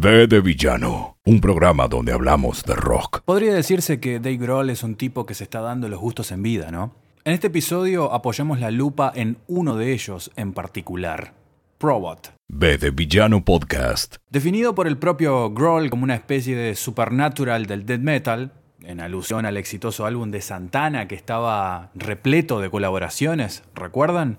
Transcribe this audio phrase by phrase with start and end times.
[0.00, 3.22] V de Villano, un programa donde hablamos de rock.
[3.24, 6.40] Podría decirse que Dave Grohl es un tipo que se está dando los gustos en
[6.40, 6.94] vida, ¿no?
[7.24, 11.34] En este episodio apoyamos la lupa en uno de ellos en particular,
[11.78, 12.32] Probot.
[12.48, 14.18] V de Villano Podcast.
[14.30, 18.52] Definido por el propio Grohl como una especie de supernatural del death metal,
[18.84, 24.38] en alusión al exitoso álbum de Santana que estaba repleto de colaboraciones, ¿recuerdan?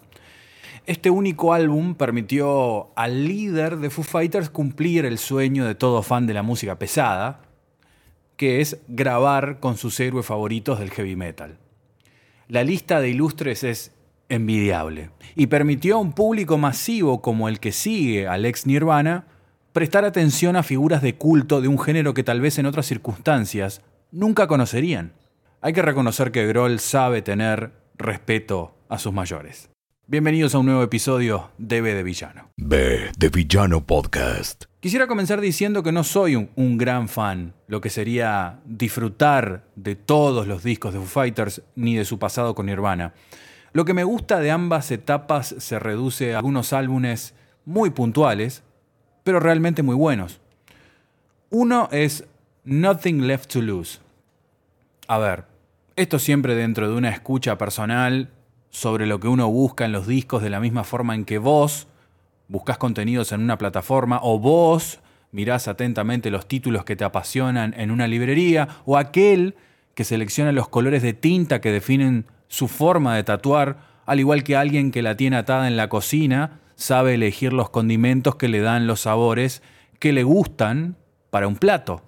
[0.86, 6.28] Este único álbum permitió al líder de Foo Fighters cumplir el sueño de todo fan
[6.28, 7.42] de la música pesada,
[8.38, 11.58] que es grabar con sus héroes favoritos del heavy metal.
[12.48, 13.92] La lista de ilustres es
[14.30, 19.28] envidiable y permitió a un público masivo como el que sigue al ex Nirvana
[19.74, 23.82] prestar atención a figuras de culto de un género que tal vez en otras circunstancias
[24.12, 25.14] nunca conocerían.
[25.62, 29.70] Hay que reconocer que Grohl sabe tener respeto a sus mayores.
[30.12, 32.50] Bienvenidos a un nuevo episodio de B de Villano.
[32.58, 34.66] V de Villano Podcast.
[34.80, 39.96] Quisiera comenzar diciendo que no soy un, un, gran fan, lo que sería disfrutar de
[39.96, 43.14] todos los discos de Foo Fighters ni de su pasado con Nirvana.
[43.72, 48.64] Lo que me gusta de ambas etapas se reduce a algunos álbumes muy puntuales,
[49.24, 50.42] pero realmente muy buenos.
[51.52, 52.26] Uno es
[52.64, 54.00] Nothing Left to Lose.
[55.08, 55.46] A ver,
[55.96, 58.32] esto siempre dentro de una escucha personal
[58.70, 61.88] sobre lo que uno busca en los discos de la misma forma en que vos
[62.48, 65.00] buscas contenidos en una plataforma o vos
[65.32, 69.56] mirás atentamente los títulos que te apasionan en una librería o aquel
[69.94, 74.56] que selecciona los colores de tinta que definen su forma de tatuar, al igual que
[74.56, 78.88] alguien que la tiene atada en la cocina, sabe elegir los condimentos que le dan
[78.88, 79.62] los sabores
[80.00, 80.96] que le gustan
[81.30, 82.02] para un plato.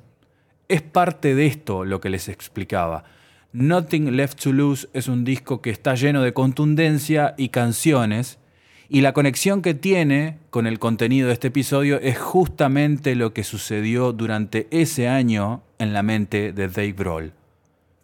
[0.67, 3.03] Es parte de esto lo que les explicaba.
[3.53, 8.39] Nothing Left to Lose es un disco que está lleno de contundencia y canciones,
[8.87, 13.43] y la conexión que tiene con el contenido de este episodio es justamente lo que
[13.43, 17.33] sucedió durante ese año en la mente de Dave Grohl,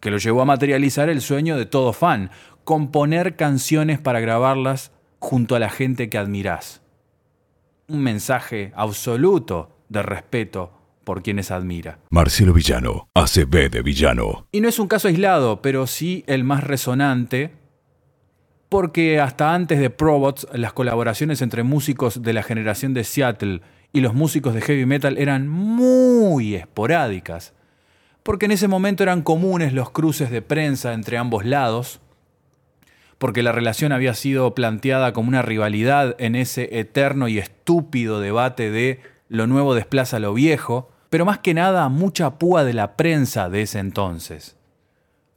[0.00, 2.30] que lo llevó a materializar el sueño de todo fan,
[2.64, 6.82] componer canciones para grabarlas junto a la gente que admirás.
[7.86, 10.77] Un mensaje absoluto de respeto
[11.08, 12.00] por quienes admira.
[12.10, 14.46] Marcelo Villano, ACB de Villano.
[14.52, 17.52] Y no es un caso aislado, pero sí el más resonante,
[18.68, 24.02] porque hasta antes de Probots, las colaboraciones entre músicos de la generación de Seattle y
[24.02, 27.54] los músicos de heavy metal eran muy esporádicas,
[28.22, 32.02] porque en ese momento eran comunes los cruces de prensa entre ambos lados,
[33.16, 38.70] porque la relación había sido planteada como una rivalidad en ese eterno y estúpido debate
[38.70, 43.48] de lo nuevo desplaza lo viejo, pero más que nada mucha púa de la prensa
[43.48, 44.56] de ese entonces.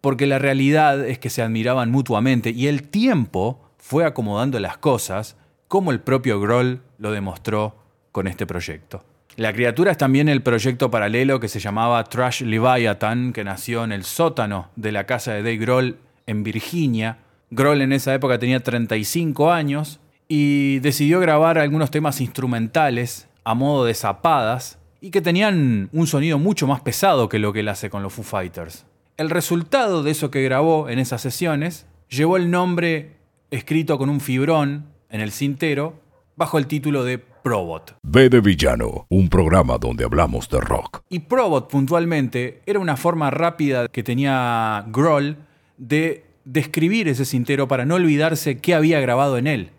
[0.02, 5.38] Porque la realidad es que se admiraban mutuamente y el tiempo fue acomodando las cosas,
[5.68, 7.76] como el propio Grohl lo demostró
[8.12, 9.04] con este proyecto.
[9.38, 13.94] La criatura es también el proyecto paralelo que se llamaba Trash Leviathan, que nació en
[13.94, 17.20] el sótano de la casa de Dave Grohl en Virginia.
[17.50, 23.86] Grohl en esa época tenía 35 años y decidió grabar algunos temas instrumentales a modo
[23.86, 27.90] de zapadas y que tenían un sonido mucho más pesado que lo que él hace
[27.90, 28.86] con los Foo Fighters.
[29.18, 33.18] El resultado de eso que grabó en esas sesiones llevó el nombre
[33.50, 36.00] escrito con un fibrón en el cintero
[36.36, 37.98] bajo el título de Probot.
[38.04, 41.02] V de Villano, un programa donde hablamos de rock.
[41.10, 45.38] Y Probot puntualmente era una forma rápida que tenía Grohl
[45.78, 49.72] de describir ese cintero para no olvidarse qué había grabado en él.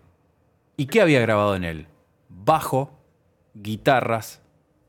[0.77, 1.87] ¿Y qué había grabado en él?
[2.29, 2.99] Bajo,
[3.55, 4.42] guitarras,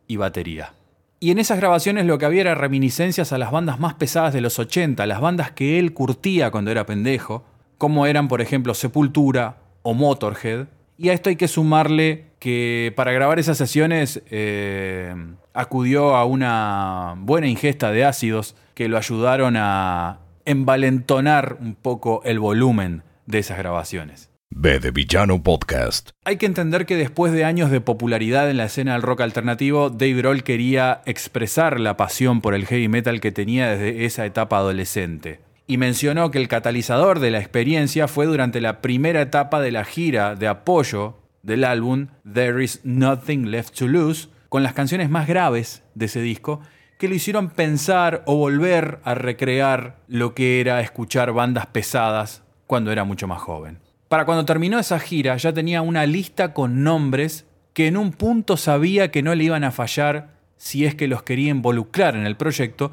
[0.08, 0.74] y batería.
[1.20, 4.42] Y en esas grabaciones lo que había era reminiscencias a las bandas más pesadas de
[4.42, 7.46] los 80, las bandas que él curtía cuando era pendejo,
[7.78, 10.68] como eran por ejemplo Sepultura o Motorhead.
[10.98, 15.16] Y a esto hay que sumarle que para grabar esas sesiones eh,
[15.54, 22.40] acudió a una buena ingesta de ácidos que lo ayudaron a envalentonar un poco el
[22.40, 24.33] volumen de esas grabaciones.
[24.56, 26.12] V de Villano Podcast.
[26.26, 29.90] Hay que entender que después de años de popularidad en la escena del rock alternativo,
[29.90, 34.58] Dave Grohl quería expresar la pasión por el heavy metal que tenía desde esa etapa
[34.58, 35.40] adolescente.
[35.66, 39.86] Y mencionó que el catalizador de la experiencia fue durante la primera etapa de la
[39.86, 45.28] gira de apoyo del álbum There Is Nothing Left to Lose, con las canciones más
[45.28, 46.62] graves de ese disco,
[47.00, 52.92] que lo hicieron pensar o volver a recrear lo que era escuchar bandas pesadas cuando
[52.92, 53.80] era mucho más joven.
[54.14, 58.58] Para cuando terminó esa gira ya tenía una lista con nombres que en un punto
[58.58, 62.38] sabía que no le iban a fallar si es que los quería involucrar en el
[62.38, 62.92] proyecto,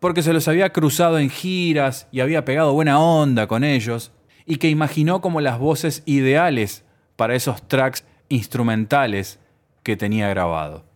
[0.00, 4.10] porque se los había cruzado en giras y había pegado buena onda con ellos,
[4.46, 6.82] y que imaginó como las voces ideales
[7.16, 9.40] para esos tracks instrumentales
[9.82, 10.86] que tenía grabado.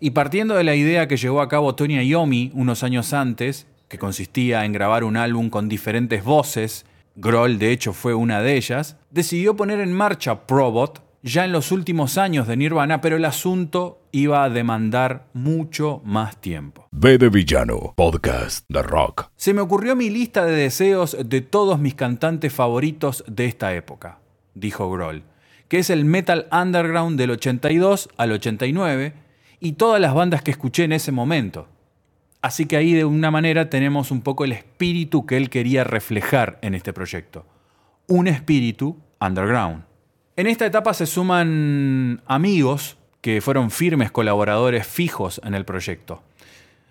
[0.00, 3.96] Y partiendo de la idea que llevó a cabo Tony Iommi unos años antes, que
[3.96, 6.84] consistía en grabar un álbum con diferentes voces,
[7.20, 11.72] Grohl de hecho fue una de ellas, decidió poner en marcha Probot ya en los
[11.72, 16.86] últimos años de Nirvana, pero el asunto iba a demandar mucho más tiempo.
[16.92, 19.30] B de Villano, podcast de rock.
[19.34, 24.20] Se me ocurrió mi lista de deseos de todos mis cantantes favoritos de esta época,
[24.54, 25.24] dijo Grohl,
[25.66, 29.12] que es el metal underground del 82 al 89
[29.58, 31.66] y todas las bandas que escuché en ese momento.
[32.40, 36.58] Así que ahí de una manera tenemos un poco el espíritu que él quería reflejar
[36.62, 37.44] en este proyecto.
[38.06, 39.84] Un espíritu underground.
[40.36, 46.22] En esta etapa se suman amigos que fueron firmes colaboradores fijos en el proyecto.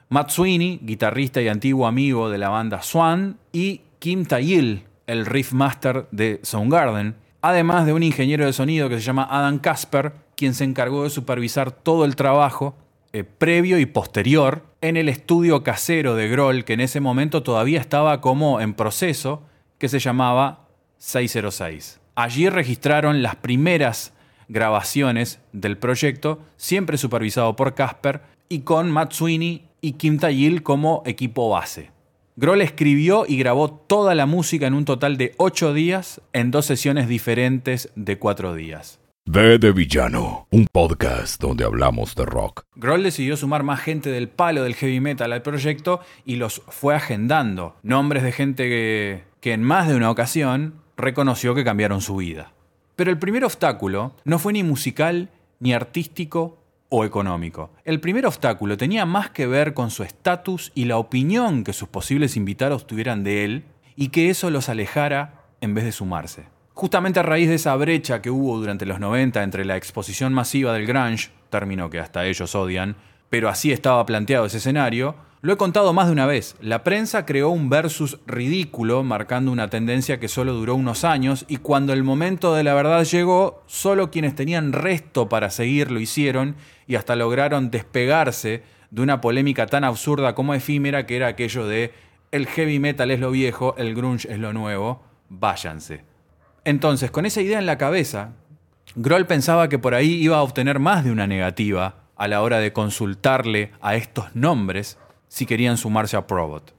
[0.10, 5.54] Matt Sweeney, guitarrista y antiguo amigo de la banda Swan, y Kim Tayil, el riff
[5.54, 10.54] master de Soundgarden, además de un ingeniero de sonido que se llama Adam Casper, quien
[10.54, 12.76] se encargó de supervisar todo el trabajo
[13.14, 17.80] eh, previo y posterior en el estudio casero de Groll, que en ese momento todavía
[17.80, 19.44] estaba como en proceso,
[19.78, 20.68] que se llamaba
[20.98, 22.00] 606.
[22.16, 24.14] Allí registraron las primeras
[24.48, 31.04] grabaciones del proyecto, siempre supervisado por Casper, y con Matt Sweeney y Kim Tayil como
[31.06, 31.92] equipo base.
[32.36, 36.66] Grohl escribió y grabó toda la música en un total de ocho días en dos
[36.66, 39.00] sesiones diferentes de cuatro días.
[39.30, 42.64] De Villano, un podcast donde hablamos de rock.
[42.78, 46.96] Grohl decidió sumar más gente del palo del heavy metal al proyecto y los fue
[46.96, 47.76] agendando.
[47.84, 52.54] Nombres de gente que, que en más de una ocasión reconoció que cambiaron su vida.
[52.96, 55.30] Pero el primer obstáculo no fue ni musical,
[55.60, 57.72] ni artístico o económico.
[57.84, 61.90] El primer obstáculo tenía más que ver con su estatus y la opinión que sus
[61.90, 63.66] posibles invitados tuvieran de él
[63.98, 66.57] y que eso los alejara en vez de sumarse.
[66.78, 70.74] Justamente a raíz de esa brecha que hubo durante los 90 entre la exposición masiva
[70.74, 72.96] del grunge, término que hasta ellos odian,
[73.32, 76.56] pero así estaba planteado ese escenario, lo he contado más de una vez.
[76.62, 81.58] La prensa creó un versus ridículo, marcando una tendencia que solo duró unos años, y
[81.58, 86.58] cuando el momento de la verdad llegó, solo quienes tenían resto para seguir lo hicieron
[86.86, 91.92] y hasta lograron despegarse de una polémica tan absurda como efímera que era aquello de
[92.30, 96.07] el heavy metal es lo viejo, el grunge es lo nuevo, váyanse.
[96.68, 98.32] Entonces, con esa idea en la cabeza,
[98.96, 102.60] Grohl pensaba que por ahí iba a obtener más de una negativa a la hora
[102.60, 104.98] de consultarle a estos nombres
[105.30, 106.76] si querían sumarse a Probot.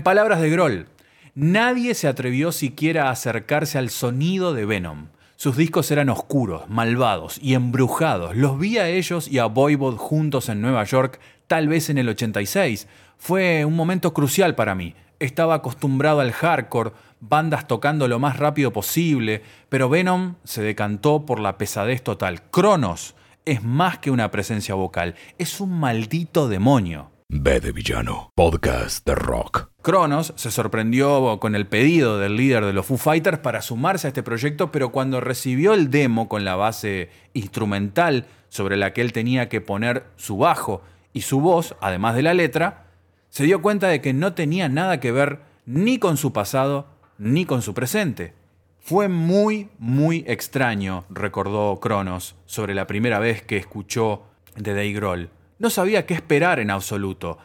[0.08, 0.88] Palabras de Groll,
[1.36, 5.08] nadie se atrevió siquiera a acercarse al sonido de Venom.
[5.36, 8.34] Sus discos eran oscuros, malvados y embrujados.
[8.34, 12.08] Los vi a ellos y a Voivod juntos en Nueva York, tal vez en el
[12.08, 12.88] 86.
[13.18, 14.96] Fue un momento crucial para mí.
[15.20, 21.42] Estaba acostumbrado al hardcore, bandas tocando lo más rápido posible, pero Venom se decantó por
[21.42, 22.44] la pesadez total.
[22.44, 27.12] Cronos es más que una presencia vocal, es un maldito demonio.
[27.30, 29.70] B de Villano, podcast de rock.
[29.82, 34.10] Cronos se sorprendió con el pedido del líder de los Foo Fighters para sumarse a
[34.10, 39.12] este proyecto, pero cuando recibió el demo con la base instrumental sobre la que él
[39.12, 40.82] tenía que poner su bajo
[41.12, 42.86] y su voz, además de la letra,
[43.30, 47.44] se dio cuenta de que no tenía nada que ver ni con su pasado ni
[47.44, 48.36] con su presente.
[48.80, 54.24] Fue muy, muy extraño, recordó Cronos, sobre la primera vez que escuchó
[54.56, 55.30] de Dave Grohl.
[55.60, 57.38] No sabía qué esperar en absoluto.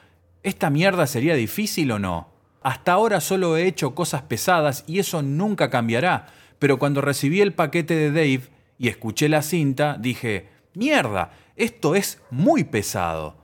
[0.42, 2.28] ¿Esta mierda sería difícil o no?
[2.62, 6.26] Hasta ahora solo he hecho cosas pesadas y eso nunca cambiará,
[6.58, 8.42] pero cuando recibí el paquete de Dave
[8.78, 13.36] y escuché la cinta, dije, mierda, esto es muy pesado.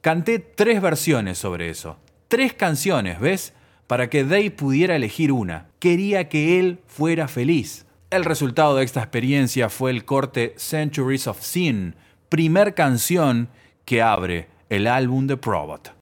[0.00, 1.98] Canté tres versiones sobre eso.
[2.28, 3.52] Tres canciones, ¿ves?
[3.86, 5.68] Para que Dave pudiera elegir una.
[5.78, 7.86] Quería que él fuera feliz.
[8.10, 11.94] El resultado de esta experiencia fue el corte Centuries of Sin,
[12.28, 13.48] primer canción
[13.84, 16.01] que abre el álbum de Probot.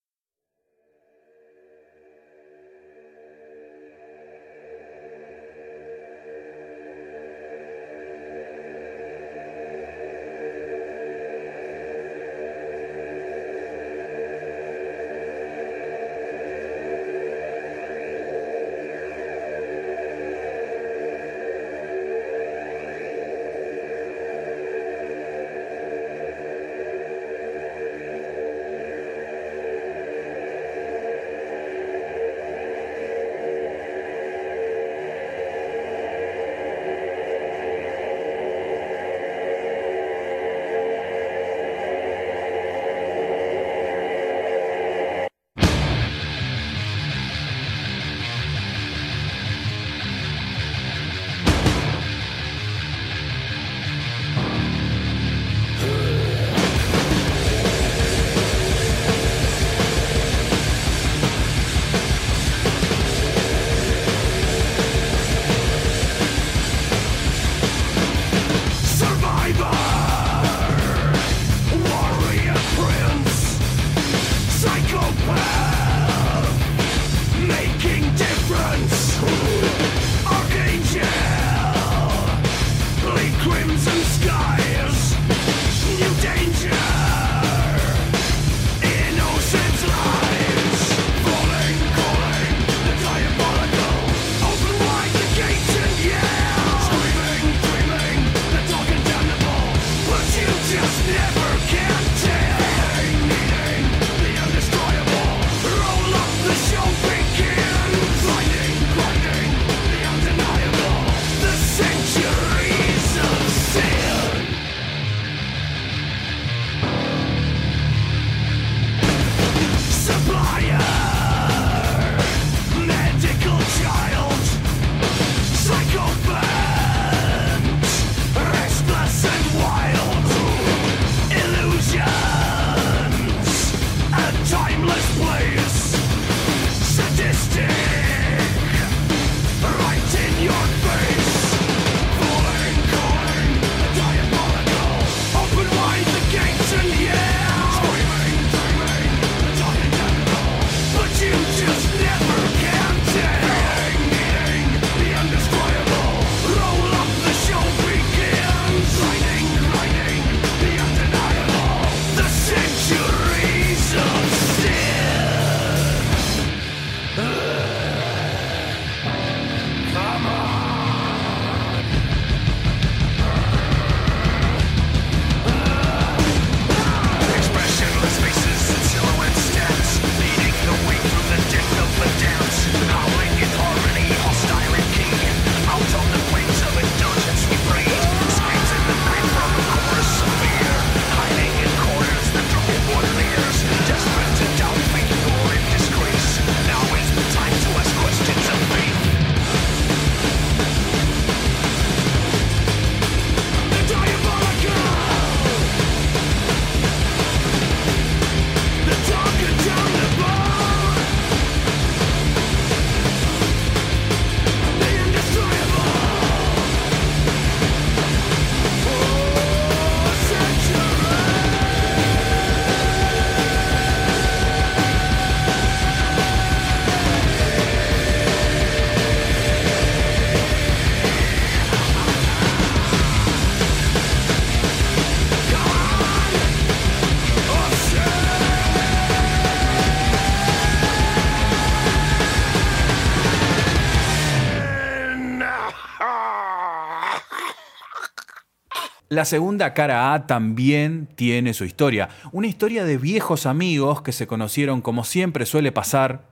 [249.13, 252.11] La segunda cara A también tiene su historia.
[252.31, 256.29] Una historia de viejos amigos que se conocieron como siempre suele pasar,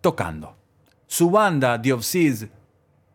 [0.00, 0.56] tocando.
[1.06, 2.48] Su banda, The Obsessed,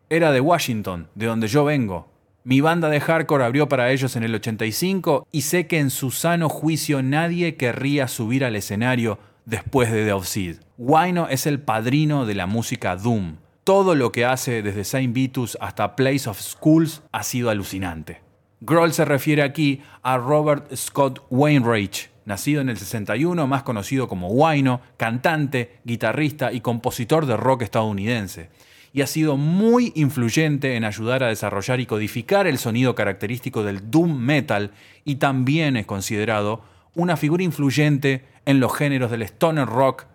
[0.08, 2.10] era de Washington, de donde yo vengo.
[2.42, 6.10] Mi banda de hardcore abrió para ellos en el 85 y sé que en su
[6.10, 10.62] sano juicio nadie querría subir al escenario después de The Obsessed.
[10.78, 13.36] Wino es el padrino de la música Doom.
[13.62, 18.24] Todo lo que hace desde Saint Vitus hasta Place of Schools ha sido alucinante.
[18.60, 24.28] Grohl se refiere aquí a Robert Scott Wainwright, nacido en el 61, más conocido como
[24.28, 28.48] Wino, cantante, guitarrista y compositor de rock estadounidense,
[28.94, 33.90] y ha sido muy influyente en ayudar a desarrollar y codificar el sonido característico del
[33.90, 34.70] doom metal
[35.04, 36.62] y también es considerado
[36.94, 40.06] una figura influyente en los géneros del stoner rock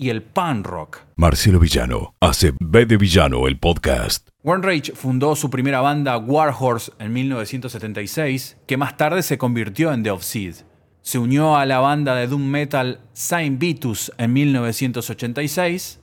[0.00, 1.00] y el punk rock.
[1.16, 4.30] Marcelo Villano hace B de Villano el podcast.
[4.42, 10.02] Warren Rage fundó su primera banda Warhorse en 1976, que más tarde se convirtió en
[10.02, 10.54] The Seed.
[11.02, 16.00] Se unió a la banda de doom metal Saint Vitus en 1986,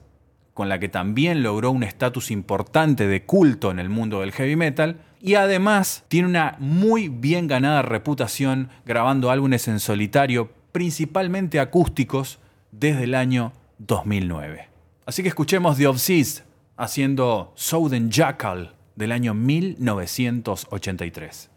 [0.54, 4.54] con la que también logró un estatus importante de culto en el mundo del heavy
[4.54, 12.38] metal, y además tiene una muy bien ganada reputación grabando álbumes en solitario, principalmente acústicos,
[12.70, 14.68] desde el año 2009.
[15.06, 16.42] Así que escuchemos The Obsessed
[16.76, 21.50] haciendo Southern Jackal del año 1983.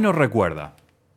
[0.00, 0.74] No recuerda.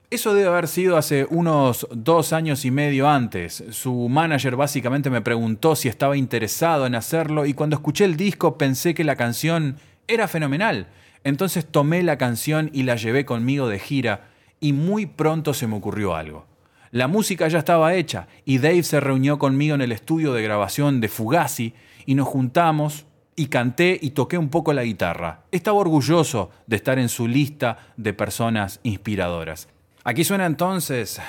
[0.10, 3.64] Eso debe haber sido hace unos dos años y medio antes.
[3.72, 8.58] Su manager básicamente me preguntó si estaba interesado en hacerlo y cuando escuché el disco
[8.58, 9.78] pensé que la canción
[10.08, 10.88] era fenomenal.
[11.24, 14.28] Entonces tomé la canción y la llevé conmigo de gira
[14.60, 16.46] y muy pronto se me ocurrió algo.
[16.92, 21.02] La música ya estaba hecha y Dave se reunió conmigo en el estudio de grabación
[21.02, 21.74] de Fugazi
[22.06, 23.06] y nos juntamos
[23.40, 25.44] y canté y toqué un poco la guitarra.
[25.52, 29.70] Estaba orgulloso de estar en su lista de personas inspiradoras.
[30.04, 31.22] Aquí suena entonces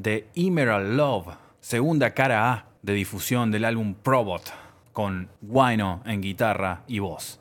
[0.00, 4.52] The Emerald Love, segunda cara A de difusión del álbum Probot,
[4.92, 7.40] con Wino en guitarra y voz.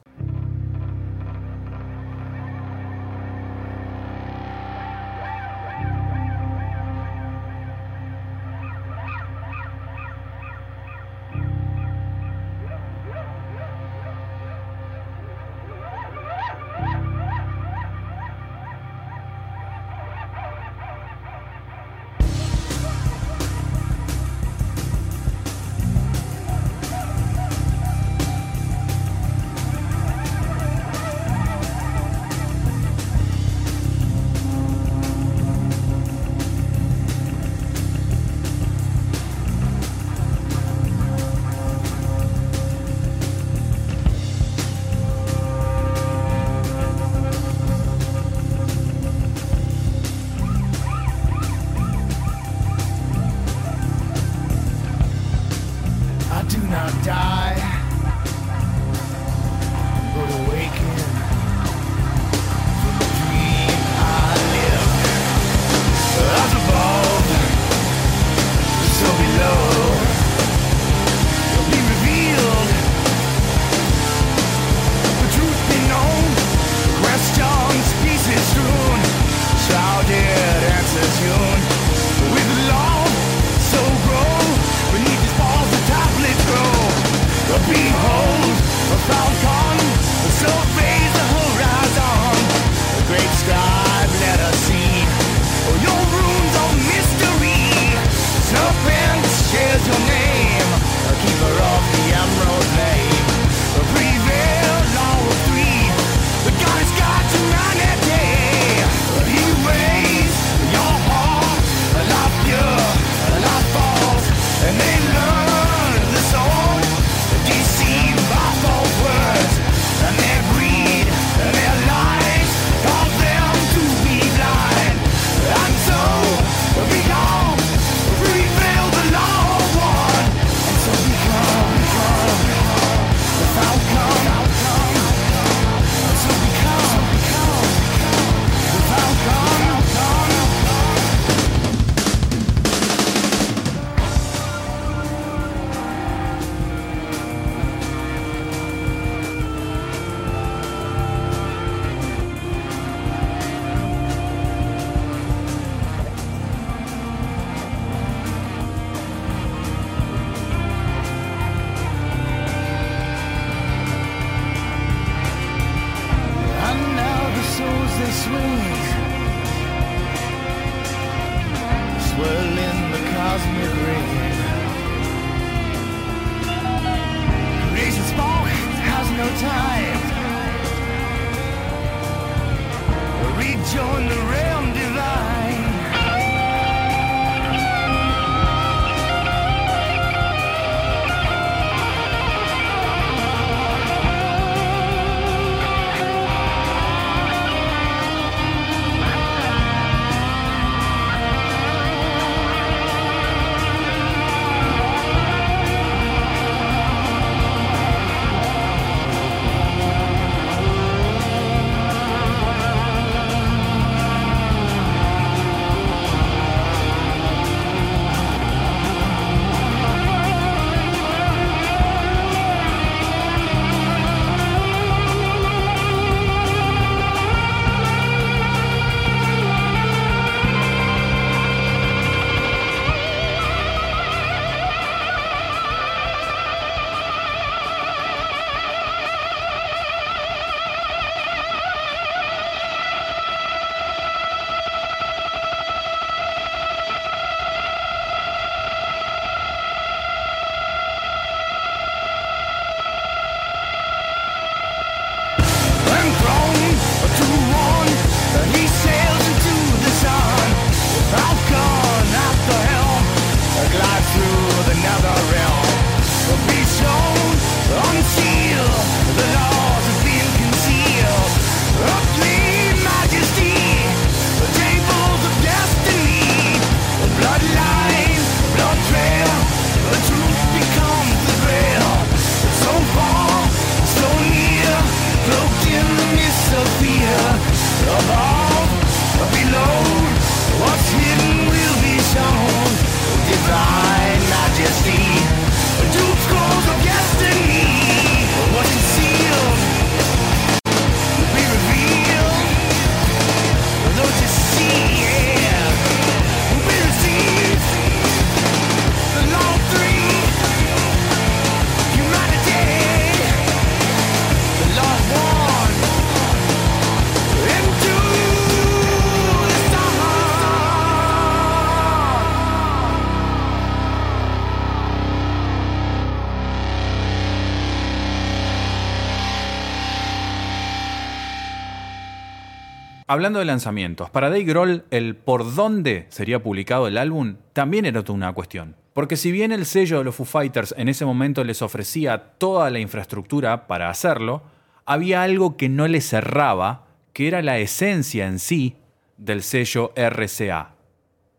[333.15, 338.03] Hablando de lanzamientos, para Dave Grohl el por dónde sería publicado el álbum también era
[338.09, 338.75] una cuestión.
[338.91, 342.69] Porque si bien el sello de los Foo Fighters en ese momento les ofrecía toda
[342.69, 344.43] la infraestructura para hacerlo,
[344.85, 348.75] había algo que no les cerraba, que era la esencia en sí
[349.15, 350.71] del sello RCA.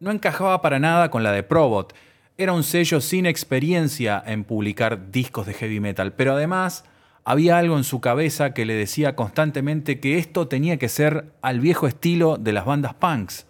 [0.00, 1.94] No encajaba para nada con la de Probot.
[2.38, 6.86] Era un sello sin experiencia en publicar discos de heavy metal, pero además
[7.26, 11.58] había algo en su cabeza que le decía constantemente que esto tenía que ser al
[11.58, 13.48] viejo estilo de las bandas punks.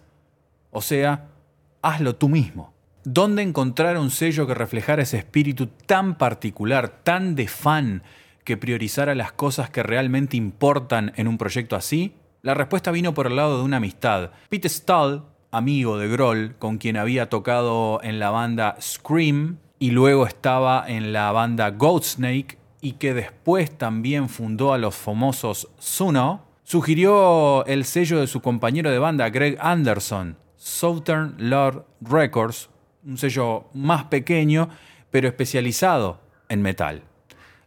[0.71, 1.27] O sea,
[1.83, 2.73] hazlo tú mismo.
[3.03, 8.01] ¿Dónde encontrar un sello que reflejara ese espíritu tan particular, tan de fan,
[8.43, 12.15] que priorizara las cosas que realmente importan en un proyecto así?
[12.41, 14.31] La respuesta vino por el lado de una amistad.
[14.49, 20.25] Pete Stahl, amigo de Grohl, con quien había tocado en la banda Scream y luego
[20.25, 27.65] estaba en la banda Goatsnake y que después también fundó a los famosos Suno, sugirió
[27.65, 32.69] el sello de su compañero de banda Greg Anderson, Southern Lord Records,
[33.05, 34.69] un sello más pequeño
[35.11, 37.03] pero especializado en metal.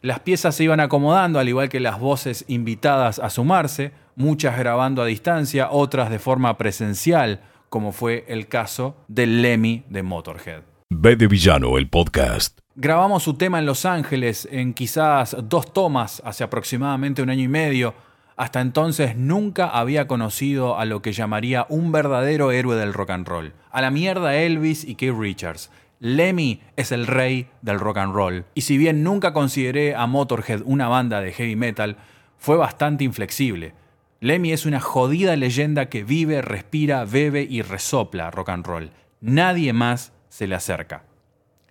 [0.03, 5.03] Las piezas se iban acomodando, al igual que las voces invitadas a sumarse, muchas grabando
[5.03, 10.63] a distancia, otras de forma presencial, como fue el caso del Lemmy de Motorhead.
[10.89, 12.60] B de Villano, el podcast.
[12.77, 17.49] Grabamos su tema en Los Ángeles en quizás dos tomas hace aproximadamente un año y
[17.49, 17.95] medio.
[18.37, 23.27] Hasta entonces nunca había conocido a lo que llamaría un verdadero héroe del rock and
[23.27, 23.55] roll.
[23.73, 25.69] A la mierda Elvis y Keith Richards.
[25.99, 28.45] Lemmy es el rey del rock and roll.
[28.55, 31.97] Y si bien nunca consideré a Motorhead una banda de heavy metal,
[32.39, 33.75] fue bastante inflexible.
[34.21, 38.91] Lemmy es una jodida leyenda que vive, respira, bebe y resopla rock and roll.
[39.21, 41.10] Nadie más se le acerca.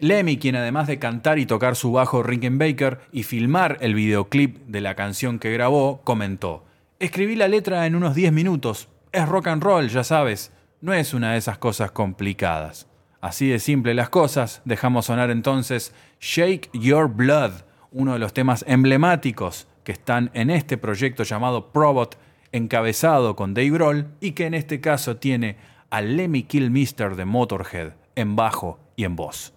[0.02, 4.80] Lemmy, quien además de cantar y tocar su bajo Rickenbacker y filmar el videoclip de
[4.80, 6.64] la canción que grabó, comentó:
[7.00, 8.88] Escribí la letra en unos 10 minutos.
[9.12, 10.54] Es rock and roll, ya sabes.
[10.80, 12.88] No es una de esas cosas complicadas.
[13.20, 17.52] Así de simple las cosas, dejamos sonar entonces Shake Your Blood,
[17.92, 22.18] uno de los temas emblemáticos que están en este proyecto llamado Probot,
[22.54, 25.58] encabezado con Dave Grohl y que en este caso tiene
[25.90, 29.54] a Lemmy Kilmister de Motorhead en bajo y en voz.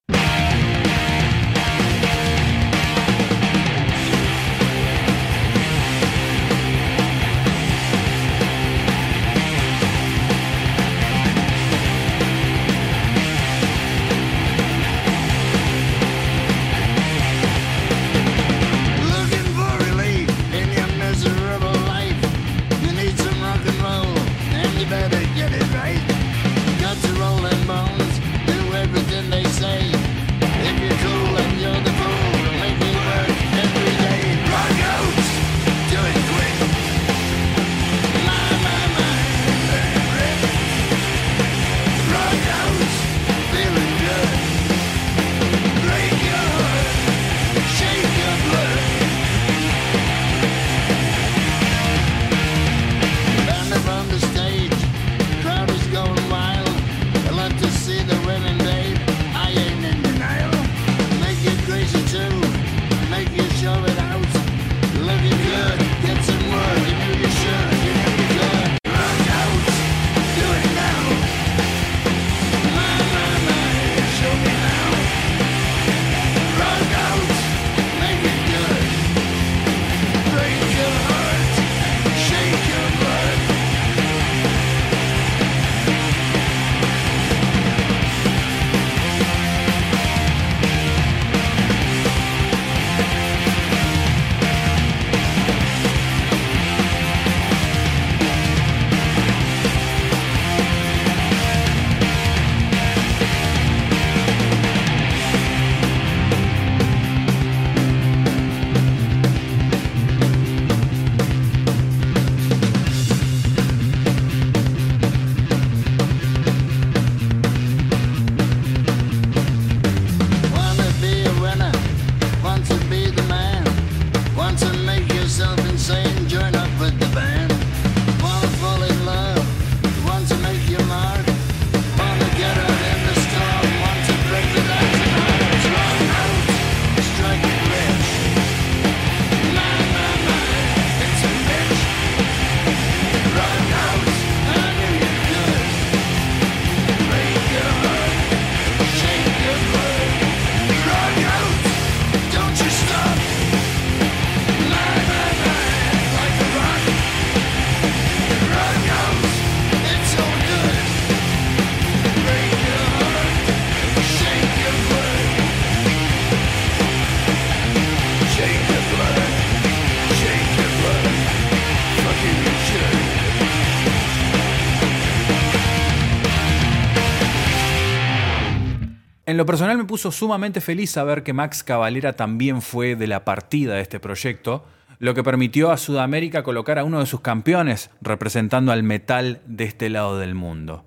[179.43, 183.75] Lo personal me puso sumamente feliz saber que Max Cavalera también fue de la partida
[183.75, 184.65] de este proyecto,
[185.01, 189.65] lo que permitió a Sudamérica colocar a uno de sus campeones representando al metal de
[189.65, 190.85] este lado del mundo.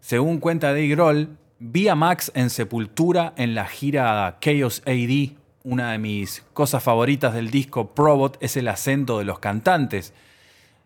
[0.00, 5.36] Según cuenta Dave Grohl, vi a Max en Sepultura en la gira Chaos AD.
[5.62, 10.12] Una de mis cosas favoritas del disco Probot es el acento de los cantantes.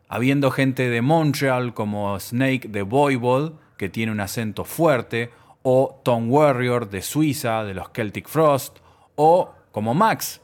[0.07, 5.31] Habiendo gente de Montreal como Snake de Voivod, que tiene un acento fuerte,
[5.69, 8.79] o Tom Warrior de Suiza, de los Celtic Frost,
[9.17, 10.41] o como Max.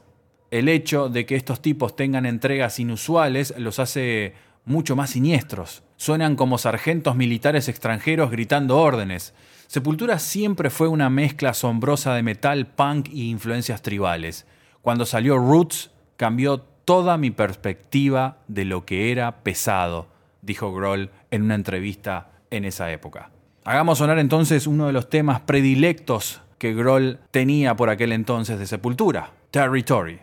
[0.51, 4.33] El hecho de que estos tipos tengan entregas inusuales los hace
[4.65, 5.81] mucho más siniestros.
[5.95, 9.33] Suenan como sargentos militares extranjeros gritando órdenes.
[9.67, 14.45] Sepultura siempre fue una mezcla asombrosa de metal, punk y influencias tribales.
[14.81, 20.07] Cuando salió Roots, cambió toda mi perspectiva de lo que era pesado,
[20.41, 23.32] dijo Grohl en una entrevista en esa época.
[23.65, 28.67] Hagamos sonar entonces uno de los temas predilectos que Grohl tenía por aquel entonces de
[28.67, 30.19] Sepultura, Territory.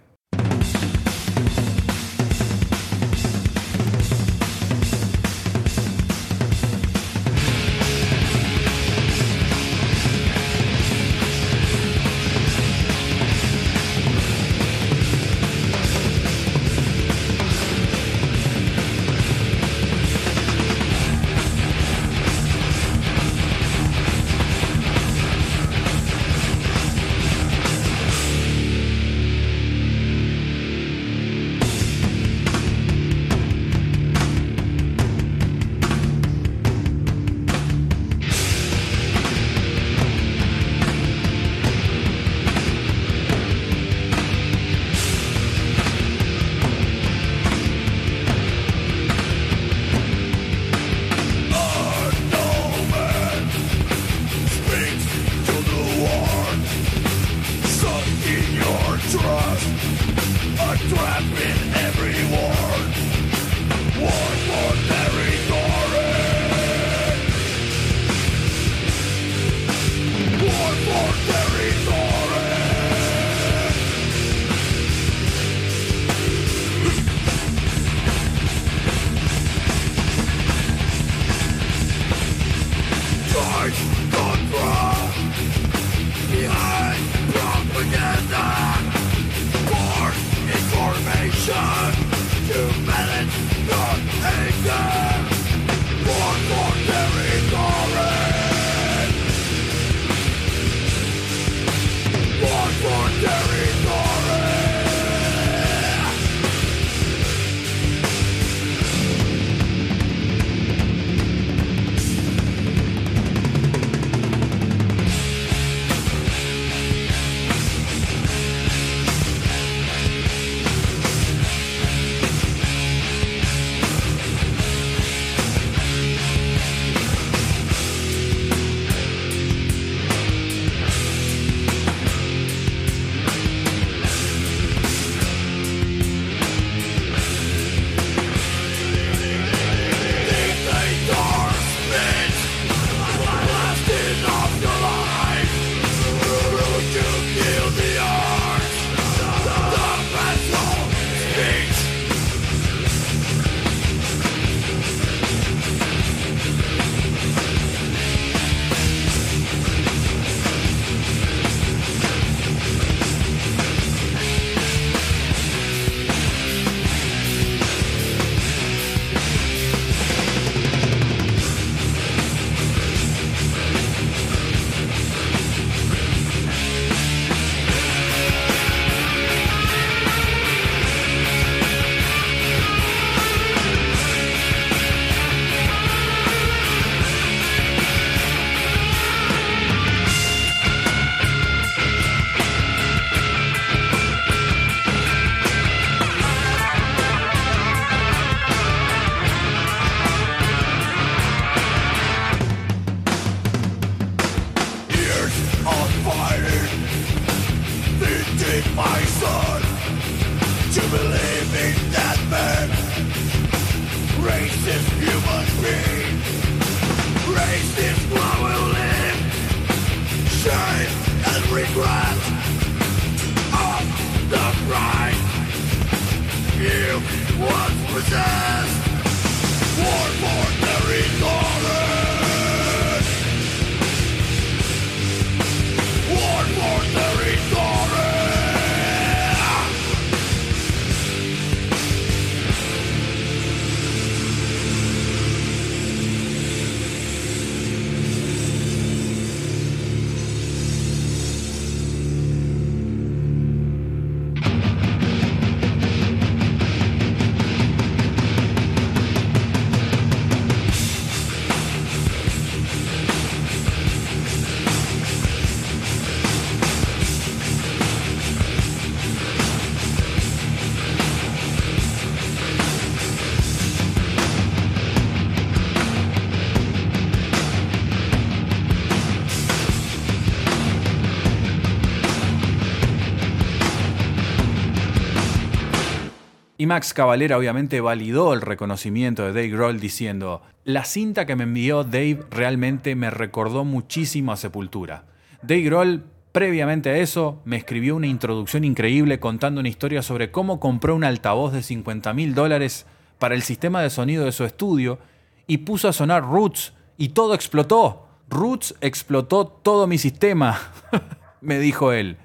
[286.71, 291.83] Max Cavalera obviamente validó el reconocimiento de Dave Grohl diciendo, la cinta que me envió
[291.83, 295.03] Dave realmente me recordó muchísimo a Sepultura.
[295.43, 300.61] Dave Grohl, previamente a eso, me escribió una introducción increíble contando una historia sobre cómo
[300.61, 302.87] compró un altavoz de 50 mil dólares
[303.19, 305.01] para el sistema de sonido de su estudio
[305.49, 308.07] y puso a sonar Roots y todo explotó.
[308.29, 310.57] Roots explotó todo mi sistema,
[311.41, 312.17] me dijo él.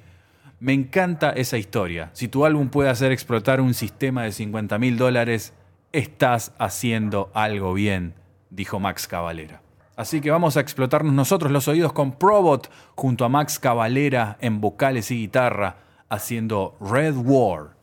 [0.60, 2.10] Me encanta esa historia.
[2.14, 5.54] Si tu álbum puede hacer explotar un sistema de 50 mil dólares,
[5.92, 8.14] estás haciendo algo bien,
[8.50, 9.62] dijo Max Cavalera.
[9.98, 14.60] Así que vamos a explotarnos nosotros los oídos con Probot junto a Max Cavalera en
[14.62, 15.78] vocales y guitarra
[16.10, 17.75] haciendo Red War.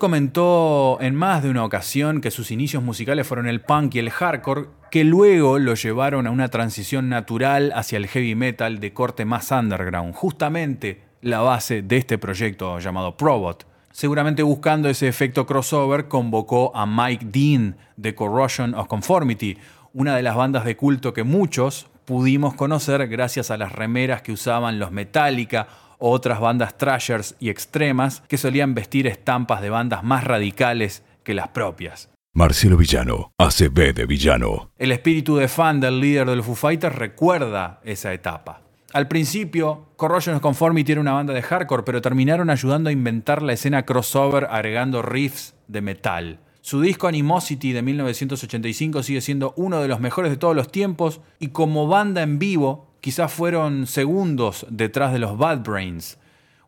[0.00, 4.10] Comentó en más de una ocasión que sus inicios musicales fueron el punk y el
[4.10, 9.24] hardcore, que luego lo llevaron a una transición natural hacia el heavy metal de corte
[9.24, 13.64] más underground, justamente la base de este proyecto llamado Probot.
[13.92, 19.58] Seguramente buscando ese efecto crossover, convocó a Mike Dean de Corrosion of Conformity,
[19.92, 24.32] una de las bandas de culto que muchos pudimos conocer gracias a las remeras que
[24.32, 25.68] usaban los Metallica
[26.00, 31.34] o otras bandas trashers y extremas que solían vestir estampas de bandas más radicales que
[31.34, 32.10] las propias.
[32.32, 34.70] Marcelo Villano, ACB de Villano.
[34.78, 38.62] El espíritu de fan del líder del Foo Fighters recuerda esa etapa.
[38.92, 43.42] Al principio, Corrosion of Conformity era una banda de hardcore, pero terminaron ayudando a inventar
[43.42, 46.40] la escena crossover agregando riffs de metal.
[46.60, 51.20] Su disco Animosity de 1985 sigue siendo uno de los mejores de todos los tiempos
[51.38, 56.18] y como banda en vivo quizás fueron segundos detrás de los Bad Brains.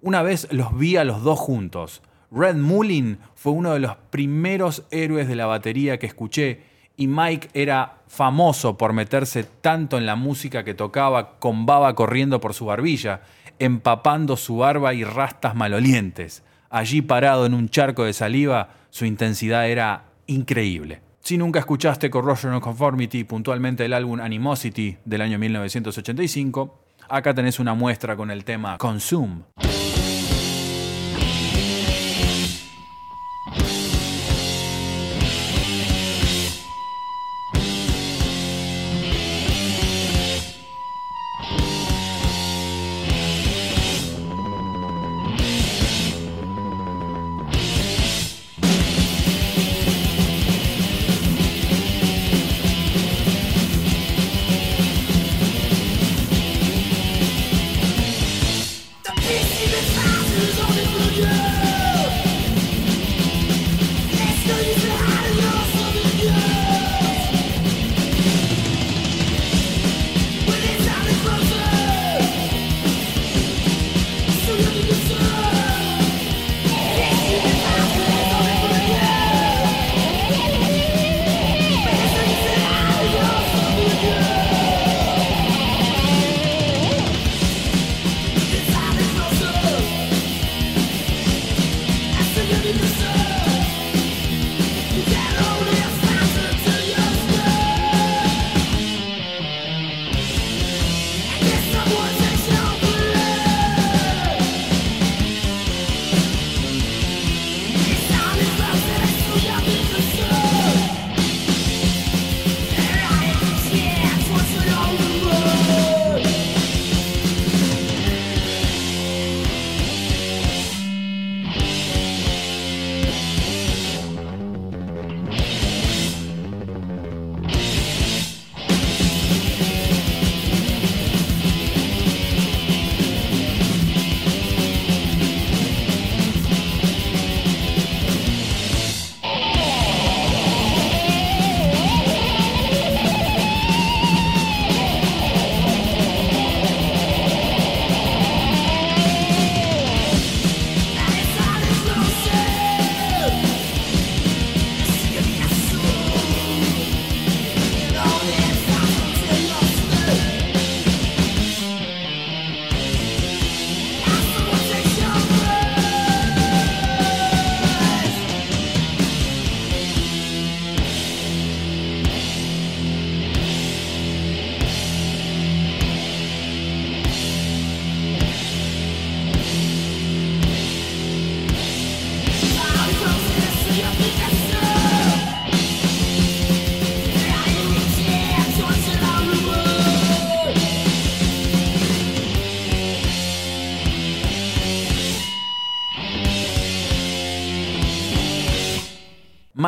[0.01, 2.03] Una vez los vi a los dos juntos.
[2.31, 6.63] Red Mullin fue uno de los primeros héroes de la batería que escuché
[6.97, 12.41] y Mike era famoso por meterse tanto en la música que tocaba con baba corriendo
[12.41, 13.23] por su barbilla,
[13.59, 16.43] empapando su barba y rastas malolientes.
[16.71, 21.01] Allí parado en un charco de saliva, su intensidad era increíble.
[21.23, 27.61] Si nunca escuchaste Corrosion of Conformity, puntualmente el álbum Animosity del año 1985, acá tenés
[27.61, 29.43] una muestra con el tema Consume.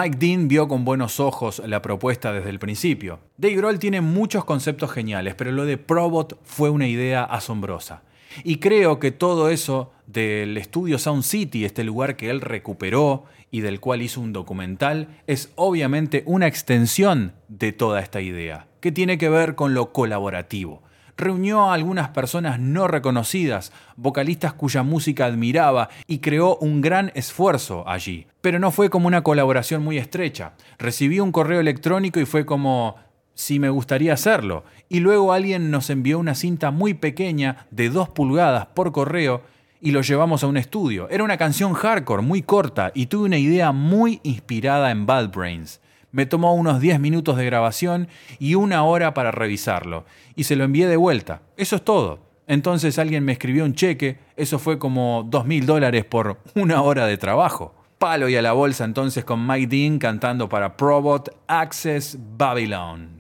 [0.05, 3.21] Mike Dean vio con buenos ojos la propuesta desde el principio.
[3.39, 8.03] Dave Grohl tiene muchos conceptos geniales, pero lo de Probot fue una idea asombrosa.
[8.43, 13.63] Y creo que todo eso del estudio Sound City, este lugar que él recuperó y
[13.63, 19.17] del cual hizo un documental, es obviamente una extensión de toda esta idea, que tiene
[19.17, 20.83] que ver con lo colaborativo.
[21.17, 27.89] Reunió a algunas personas no reconocidas, vocalistas cuya música admiraba, y creó un gran esfuerzo
[27.89, 28.27] allí.
[28.41, 30.55] Pero no fue como una colaboración muy estrecha.
[30.79, 32.97] Recibí un correo electrónico y fue como,
[33.35, 34.65] si me gustaría hacerlo.
[34.89, 39.43] Y luego alguien nos envió una cinta muy pequeña de 2 pulgadas por correo
[39.81, 41.09] y lo llevamos a un estudio.
[41.11, 45.81] Era una canción hardcore muy corta y tuve una idea muy inspirada en Bad Brains.
[46.15, 48.07] Me tomó unos 10 minutos de grabación
[48.39, 50.05] y una hora para revisarlo.
[50.37, 51.43] Y se lo envié de vuelta.
[51.57, 52.21] Eso es todo.
[52.47, 54.19] Entonces alguien me escribió un cheque.
[54.37, 57.75] Eso fue como 2 mil dólares por una hora de trabajo.
[57.99, 63.14] Palo y a la bolsa entonces con Mike Dean cantando para Probot Access Babylon.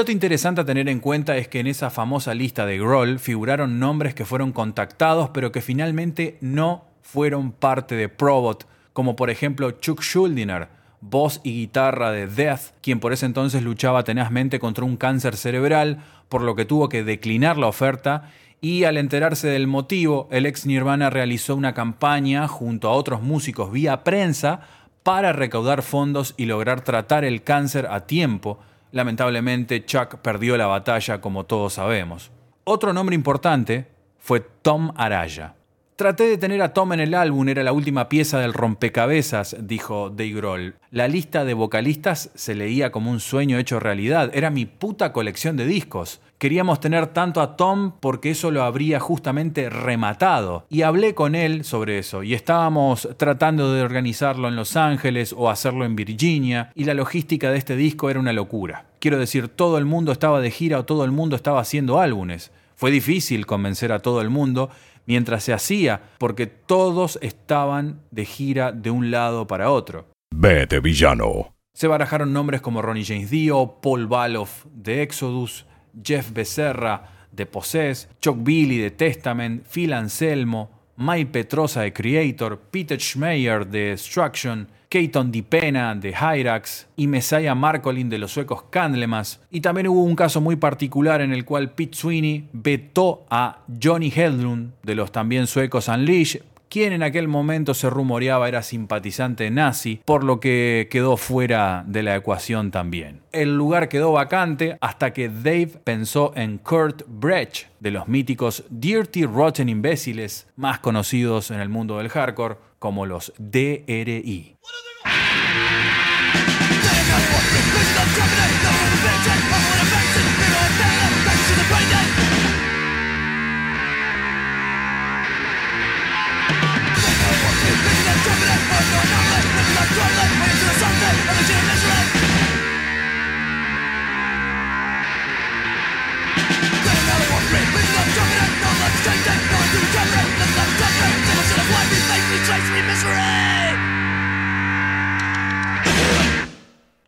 [0.00, 3.78] Dato interesante a tener en cuenta es que en esa famosa lista de Grohl figuraron
[3.78, 9.72] nombres que fueron contactados pero que finalmente no fueron parte de Probot, como por ejemplo
[9.72, 10.68] Chuck Schuldiner,
[11.02, 15.98] voz y guitarra de Death, quien por ese entonces luchaba tenazmente contra un cáncer cerebral,
[16.30, 18.30] por lo que tuvo que declinar la oferta
[18.62, 23.70] y al enterarse del motivo, el ex Nirvana realizó una campaña junto a otros músicos
[23.70, 24.60] vía prensa
[25.02, 28.60] para recaudar fondos y lograr tratar el cáncer a tiempo.
[28.92, 32.30] Lamentablemente, Chuck perdió la batalla como todos sabemos.
[32.64, 33.86] Otro nombre importante
[34.18, 35.54] fue Tom Araya.
[36.00, 40.08] Traté de tener a Tom en el álbum, era la última pieza del rompecabezas, dijo
[40.08, 40.76] Dave Grohl.
[40.90, 45.58] La lista de vocalistas se leía como un sueño hecho realidad, era mi puta colección
[45.58, 46.22] de discos.
[46.38, 50.64] Queríamos tener tanto a Tom porque eso lo habría justamente rematado.
[50.70, 55.50] Y hablé con él sobre eso y estábamos tratando de organizarlo en Los Ángeles o
[55.50, 58.86] hacerlo en Virginia y la logística de este disco era una locura.
[59.00, 62.52] Quiero decir, todo el mundo estaba de gira o todo el mundo estaba haciendo álbumes.
[62.80, 64.70] Fue difícil convencer a todo el mundo
[65.10, 70.06] mientras se hacía porque todos estaban de gira de un lado para otro.
[70.32, 71.52] Vete, villano.
[71.74, 75.66] Se barajaron nombres como Ronnie James Dio, Paul Baloff de Exodus,
[76.00, 83.00] Jeff Becerra de Possess, Chuck Billy de Testament, Phil Anselmo, Mike Petrosa de Creator, Peter
[83.00, 89.40] Schmeier de Destruction, Keaton Dipena de Hyrax y Messiah Marcolin de los suecos Candlemas.
[89.48, 94.12] Y también hubo un caso muy particular en el cual Pete Sweeney vetó a Johnny
[94.14, 96.38] Hedlund de los también suecos Unleash,
[96.68, 102.02] quien en aquel momento se rumoreaba era simpatizante nazi, por lo que quedó fuera de
[102.02, 103.20] la ecuación también.
[103.30, 109.24] El lugar quedó vacante hasta que Dave pensó en Kurt Brecht, de los míticos Dirty
[109.24, 114.56] Rotten Imbéciles, más conocidos en el mundo del hardcore como los DRI.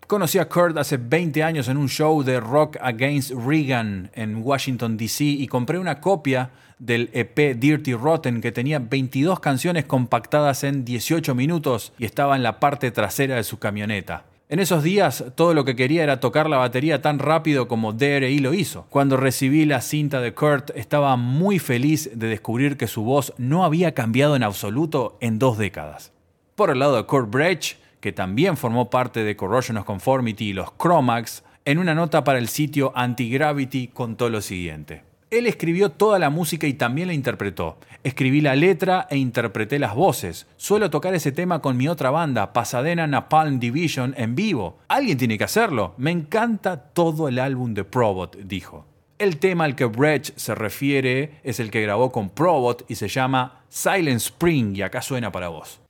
[0.07, 4.97] Conocí a Kurt hace 20 años en un show de Rock Against Reagan en Washington,
[4.97, 5.25] D.C.
[5.25, 11.35] y compré una copia del EP Dirty Rotten que tenía 22 canciones compactadas en 18
[11.35, 14.25] minutos y estaba en la parte trasera de su camioneta.
[14.53, 18.39] En esos días todo lo que quería era tocar la batería tan rápido como DRI
[18.41, 18.85] lo hizo.
[18.91, 23.65] Cuando recibí la cinta de Kurt estaba muy feliz de descubrir que su voz no
[23.65, 26.13] había cambiado en absoluto en dos décadas.
[26.55, 30.53] Por el lado de Kurt Brecht, que también formó parte de Corrosion of Conformity y
[30.53, 35.12] los Chromax, en una nota para el sitio Anti-Gravity contó lo siguiente.
[35.33, 37.79] Él escribió toda la música y también la interpretó.
[38.05, 40.47] Escribí la letra e interpreté las voces.
[40.59, 44.77] Suelo tocar ese tema con mi otra banda, Pasadena Napalm Division, en vivo.
[44.89, 45.95] Alguien tiene que hacerlo.
[45.97, 48.85] Me encanta todo el álbum de Probot, dijo.
[49.19, 53.09] El tema al que Brecht se refiere es el que grabó con Probot y se
[53.09, 55.81] llama Silent Spring y acá suena para vos.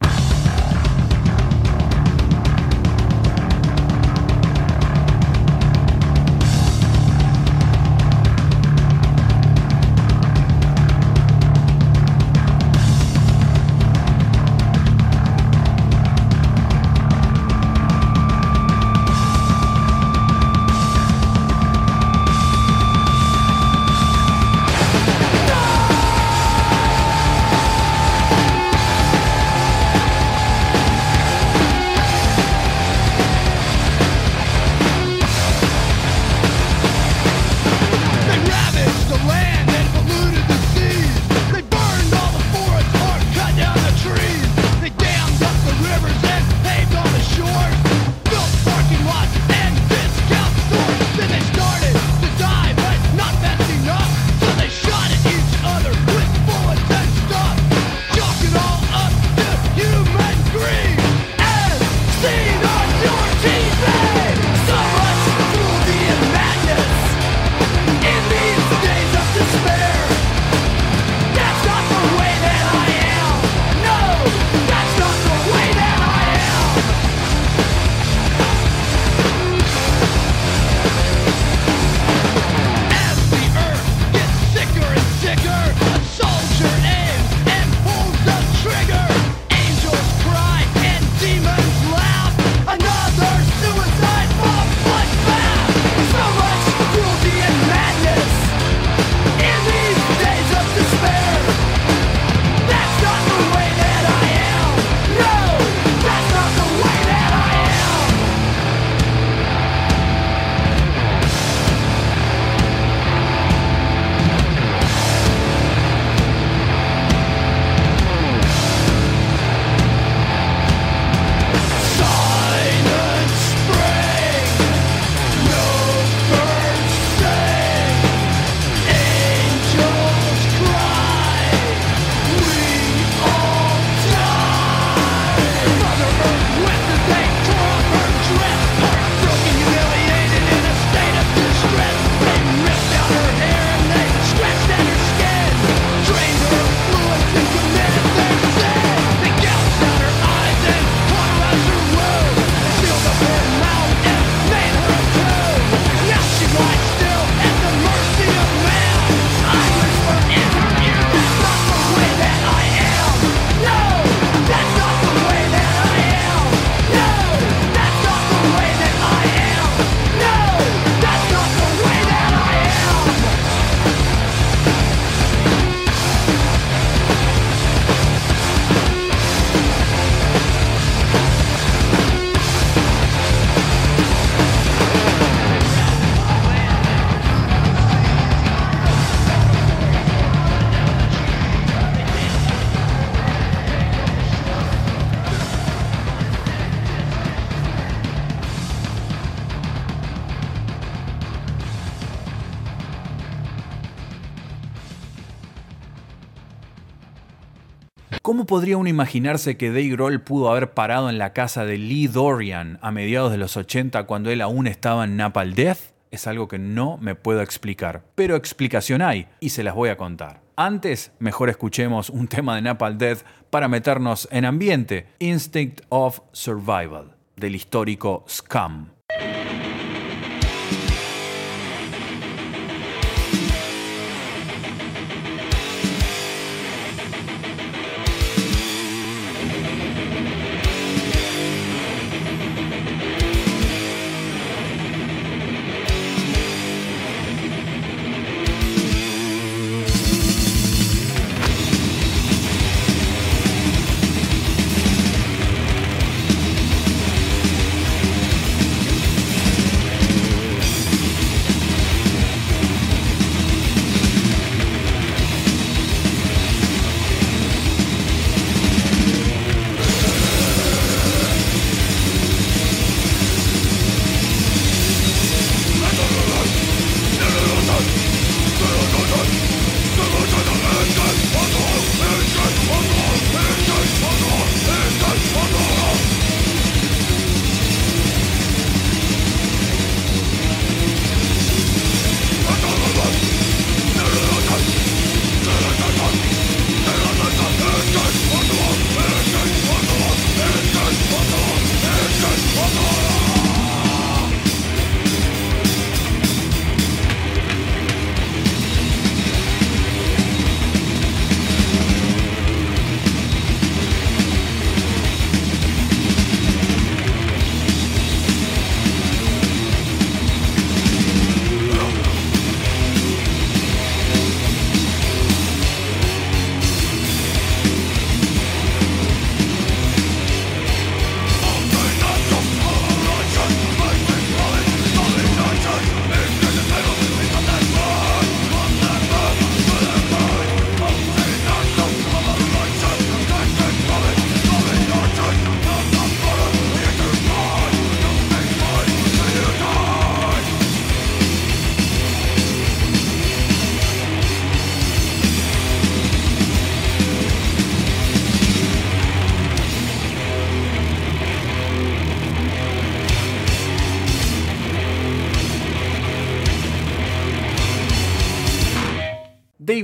[208.53, 212.79] Podría uno imaginarse que Dave Grohl pudo haber parado en la casa de Lee Dorian
[212.83, 215.79] a mediados de los 80 cuando él aún estaba en Napalm Death?
[216.11, 219.97] Es algo que no me puedo explicar, pero explicación hay y se las voy a
[219.97, 220.43] contar.
[220.55, 227.17] Antes, mejor escuchemos un tema de Napalm Death para meternos en ambiente, Instinct of Survival,
[227.37, 228.92] del histórico Scum.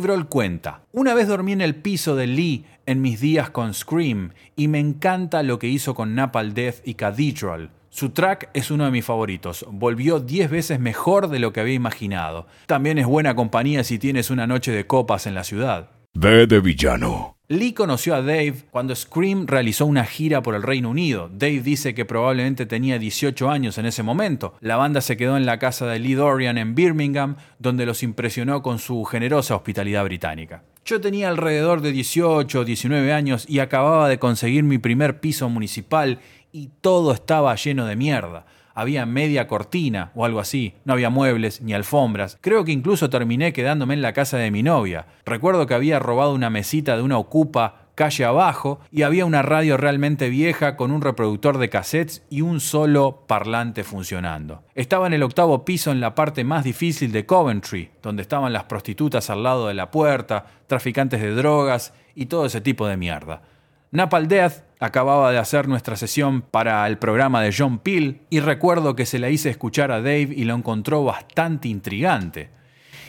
[0.08, 4.66] Cuenta, una vez dormí en el piso de Lee en mis días con Scream y
[4.66, 7.70] me encanta lo que hizo con Napalm Death y Cathedral.
[7.90, 11.74] Su track es uno de mis favoritos, volvió 10 veces mejor de lo que había
[11.74, 12.46] imaginado.
[12.66, 15.90] También es buena compañía si tienes una noche de copas en la ciudad.
[16.14, 17.37] D de villano.
[17.50, 21.30] Lee conoció a Dave cuando Scream realizó una gira por el Reino Unido.
[21.32, 24.52] Dave dice que probablemente tenía 18 años en ese momento.
[24.60, 28.60] La banda se quedó en la casa de Lee Dorian en Birmingham, donde los impresionó
[28.60, 30.62] con su generosa hospitalidad británica.
[30.84, 35.48] Yo tenía alrededor de 18 o 19 años y acababa de conseguir mi primer piso
[35.48, 36.18] municipal
[36.52, 38.44] y todo estaba lleno de mierda
[38.78, 42.38] había media cortina o algo así, no había muebles ni alfombras.
[42.40, 45.06] Creo que incluso terminé quedándome en la casa de mi novia.
[45.26, 49.76] Recuerdo que había robado una mesita de una ocupa calle abajo y había una radio
[49.76, 54.62] realmente vieja con un reproductor de cassettes y un solo parlante funcionando.
[54.76, 58.64] Estaba en el octavo piso en la parte más difícil de Coventry, donde estaban las
[58.64, 63.42] prostitutas al lado de la puerta, traficantes de drogas y todo ese tipo de mierda.
[63.90, 68.94] Napalm Death acababa de hacer nuestra sesión para el programa de John Peel y recuerdo
[68.94, 72.50] que se la hice escuchar a Dave y lo encontró bastante intrigante.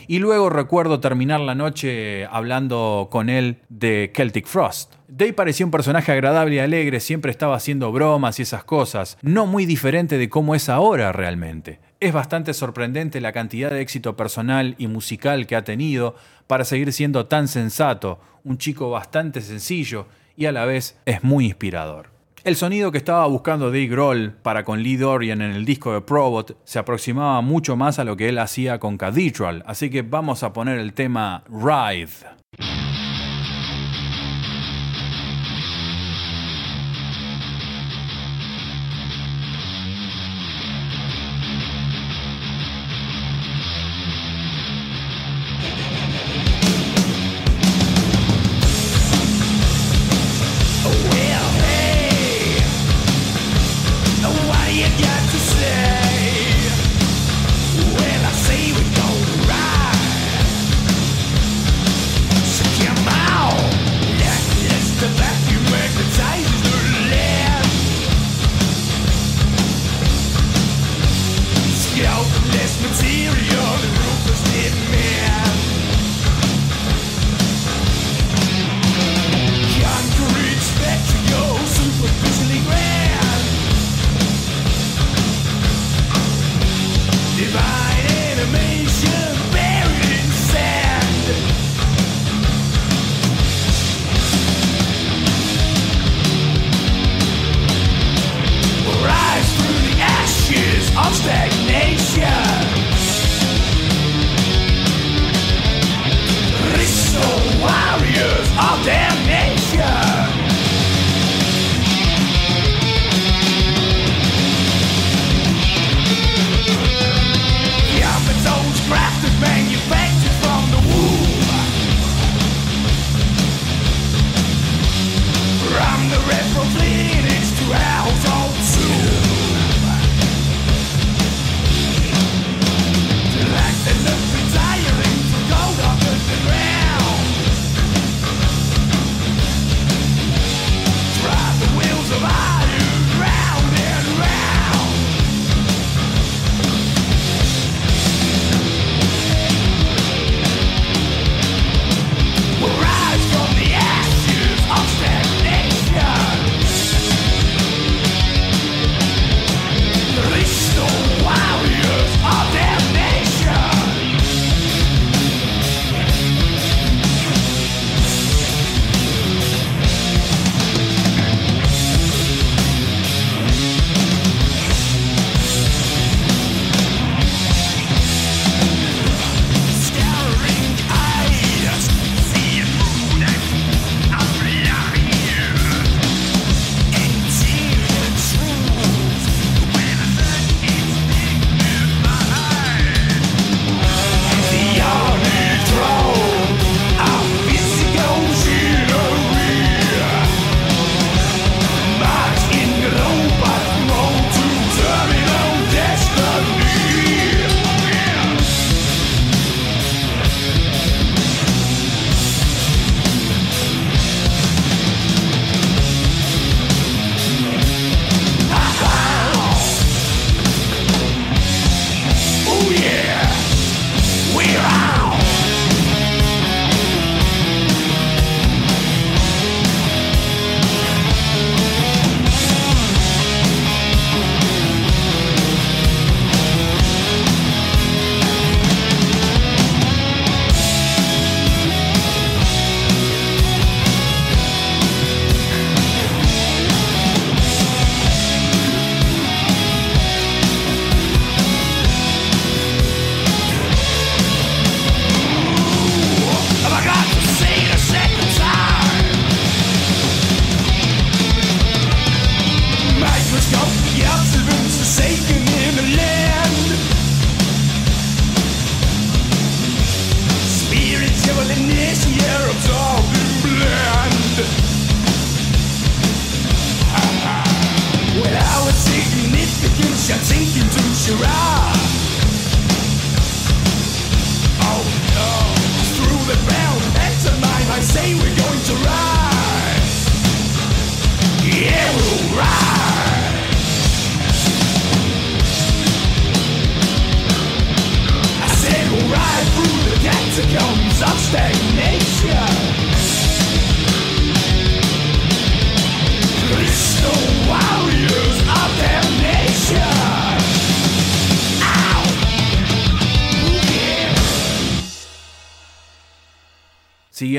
[0.08, 4.94] Y luego recuerdo terminar la noche hablando con él de Celtic Frost.
[5.06, 9.44] Dave parecía un personaje agradable y alegre, siempre estaba haciendo bromas y esas cosas, no
[9.46, 11.78] muy diferente de cómo es ahora realmente.
[12.00, 16.16] Es bastante sorprendente la cantidad de éxito personal y musical que ha tenido
[16.46, 20.06] para seguir siendo tan sensato, un chico bastante sencillo
[20.36, 22.10] y a la vez es muy inspirador.
[22.42, 26.00] El sonido que estaba buscando Dave Grohl para con Lee Dorian en el disco de
[26.00, 30.42] Probot se aproximaba mucho más a lo que él hacía con Cathedral, así que vamos
[30.42, 32.08] a poner el tema Ride.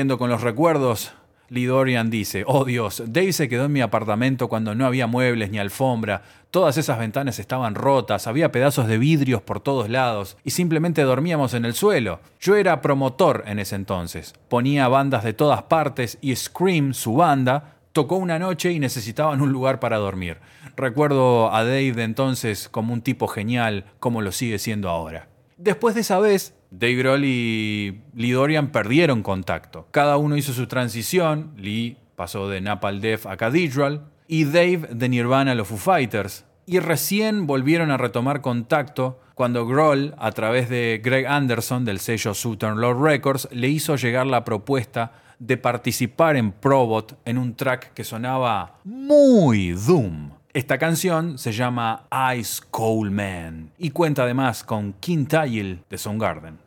[0.02, 1.12] Con los recuerdos,
[1.48, 5.52] Lee Dorian dice, oh Dios, Dave se quedó en mi apartamento cuando no había muebles
[5.52, 10.50] ni alfombra, todas esas ventanas estaban rotas, había pedazos de vidrios por todos lados y
[10.50, 12.18] simplemente dormíamos en el suelo.
[12.40, 17.76] Yo era promotor en ese entonces, ponía bandas de todas partes y Scream, su banda,
[17.92, 20.38] tocó una noche y necesitaban un lugar para dormir.
[20.76, 25.28] Recuerdo a Dave de entonces como un tipo genial, como lo sigue siendo ahora.
[25.58, 29.86] Después de esa vez, Dave Grohl y Lee Dorian perdieron contacto.
[29.90, 31.52] Cada uno hizo su transición.
[31.58, 36.46] Lee pasó de Napalm Death a Cathedral y Dave de Nirvana a los Foo Fighters.
[36.64, 42.32] Y recién volvieron a retomar contacto cuando Grohl, a través de Greg Anderson del sello
[42.32, 47.92] Southern Lord Records, le hizo llegar la propuesta de participar en Probot en un track
[47.92, 50.30] que sonaba muy Doom.
[50.54, 56.61] Esta canción se llama Ice Cold Man y cuenta además con Tile de Soundgarden.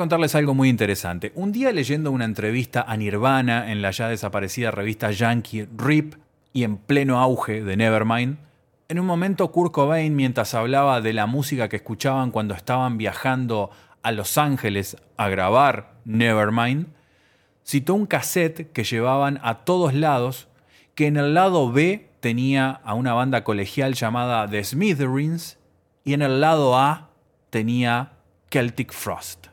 [0.00, 1.30] Contarles algo muy interesante.
[1.34, 6.14] Un día leyendo una entrevista a Nirvana en la ya desaparecida revista Yankee Rip
[6.54, 8.38] y en pleno auge de Nevermind,
[8.88, 13.68] en un momento Kurt Cobain, mientras hablaba de la música que escuchaban cuando estaban viajando
[14.02, 16.86] a Los Ángeles a grabar Nevermind,
[17.62, 20.48] citó un cassette que llevaban a todos lados,
[20.94, 25.58] que en el lado B tenía a una banda colegial llamada The Smithereens
[26.04, 27.10] y en el lado A
[27.50, 28.12] tenía
[28.50, 29.49] Celtic Frost.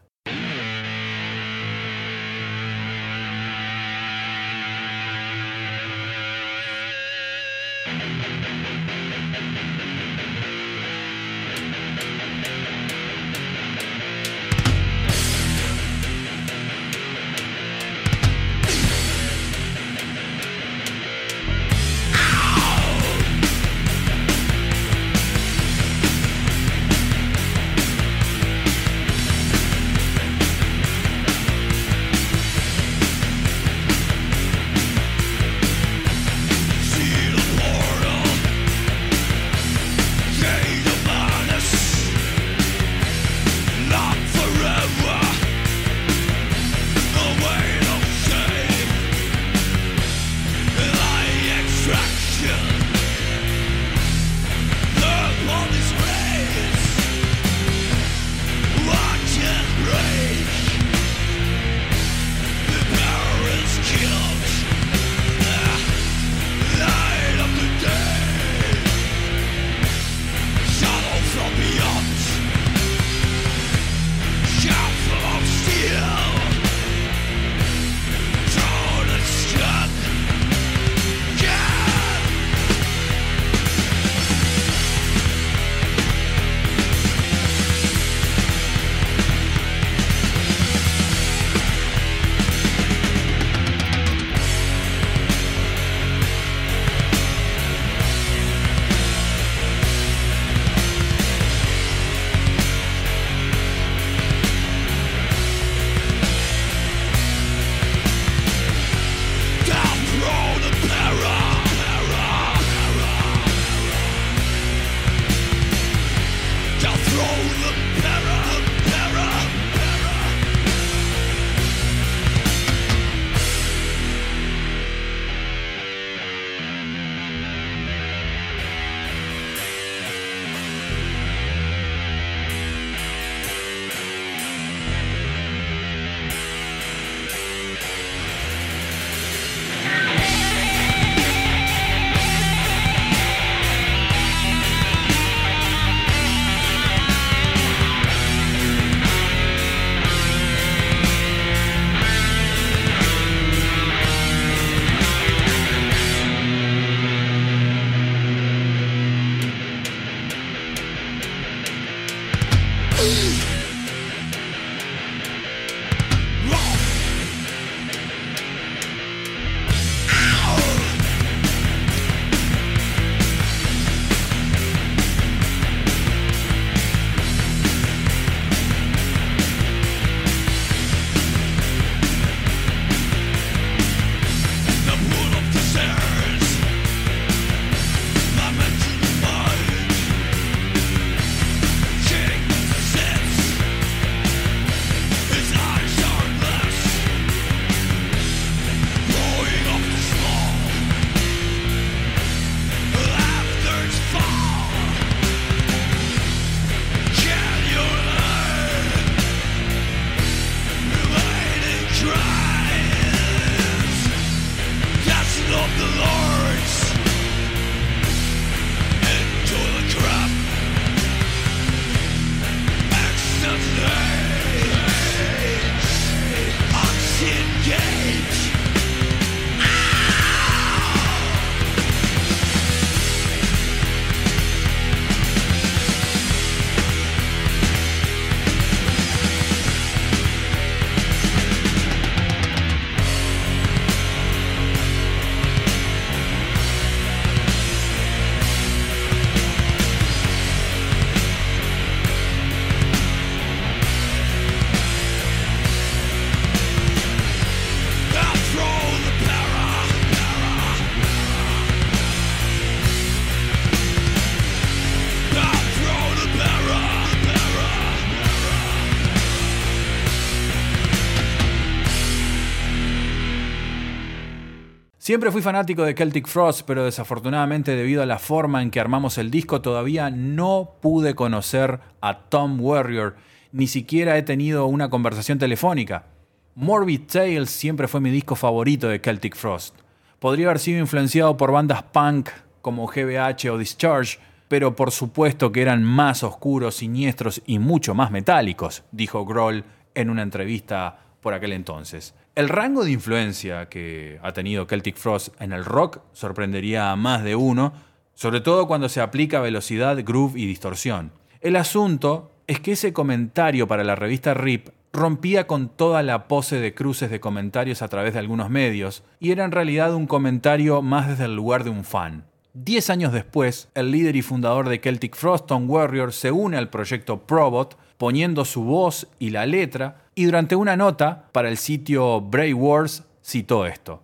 [275.08, 279.18] Siempre fui fanático de Celtic Frost, pero desafortunadamente debido a la forma en que armamos
[279.18, 283.16] el disco todavía no pude conocer a Tom Warrior,
[283.54, 286.08] ni siquiera he tenido una conversación telefónica.
[286.56, 289.78] Morbid Tales siempre fue mi disco favorito de Celtic Frost.
[290.20, 292.28] Podría haber sido influenciado por bandas punk
[292.62, 294.20] como GBH o Discharge,
[294.50, 299.64] pero por supuesto que eran más oscuros, siniestros y mucho más metálicos, dijo Grohl
[299.96, 302.14] en una entrevista por aquel entonces.
[302.38, 307.24] El rango de influencia que ha tenido Celtic Frost en el rock sorprendería a más
[307.24, 307.74] de uno,
[308.14, 311.12] sobre todo cuando se aplica velocidad, groove y distorsión.
[311.42, 316.60] El asunto es que ese comentario para la revista RIP rompía con toda la pose
[316.60, 320.84] de cruces de comentarios a través de algunos medios, y era en realidad un comentario
[320.84, 322.26] más desde el lugar de un fan.
[322.54, 326.70] Diez años después, el líder y fundador de Celtic Frost, Tom Warrior, se une al
[326.70, 332.22] proyecto Probot, poniendo su voz y la letra, y durante una nota para el sitio
[332.22, 334.02] Brave Wars citó esto.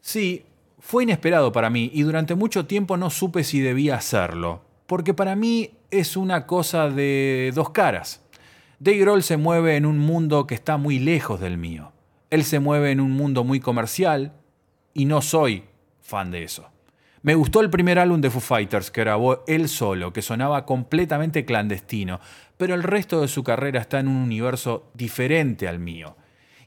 [0.00, 0.46] Sí,
[0.78, 5.34] fue inesperado para mí y durante mucho tiempo no supe si debía hacerlo, porque para
[5.34, 8.22] mí es una cosa de dos caras.
[8.78, 11.90] Dave Grohl se mueve en un mundo que está muy lejos del mío.
[12.30, 14.32] Él se mueve en un mundo muy comercial
[14.94, 15.64] y no soy
[16.02, 16.68] fan de eso.
[17.22, 21.44] Me gustó el primer álbum de Foo Fighters que grabó él solo, que sonaba completamente
[21.44, 22.18] clandestino,
[22.62, 26.14] pero el resto de su carrera está en un universo diferente al mío.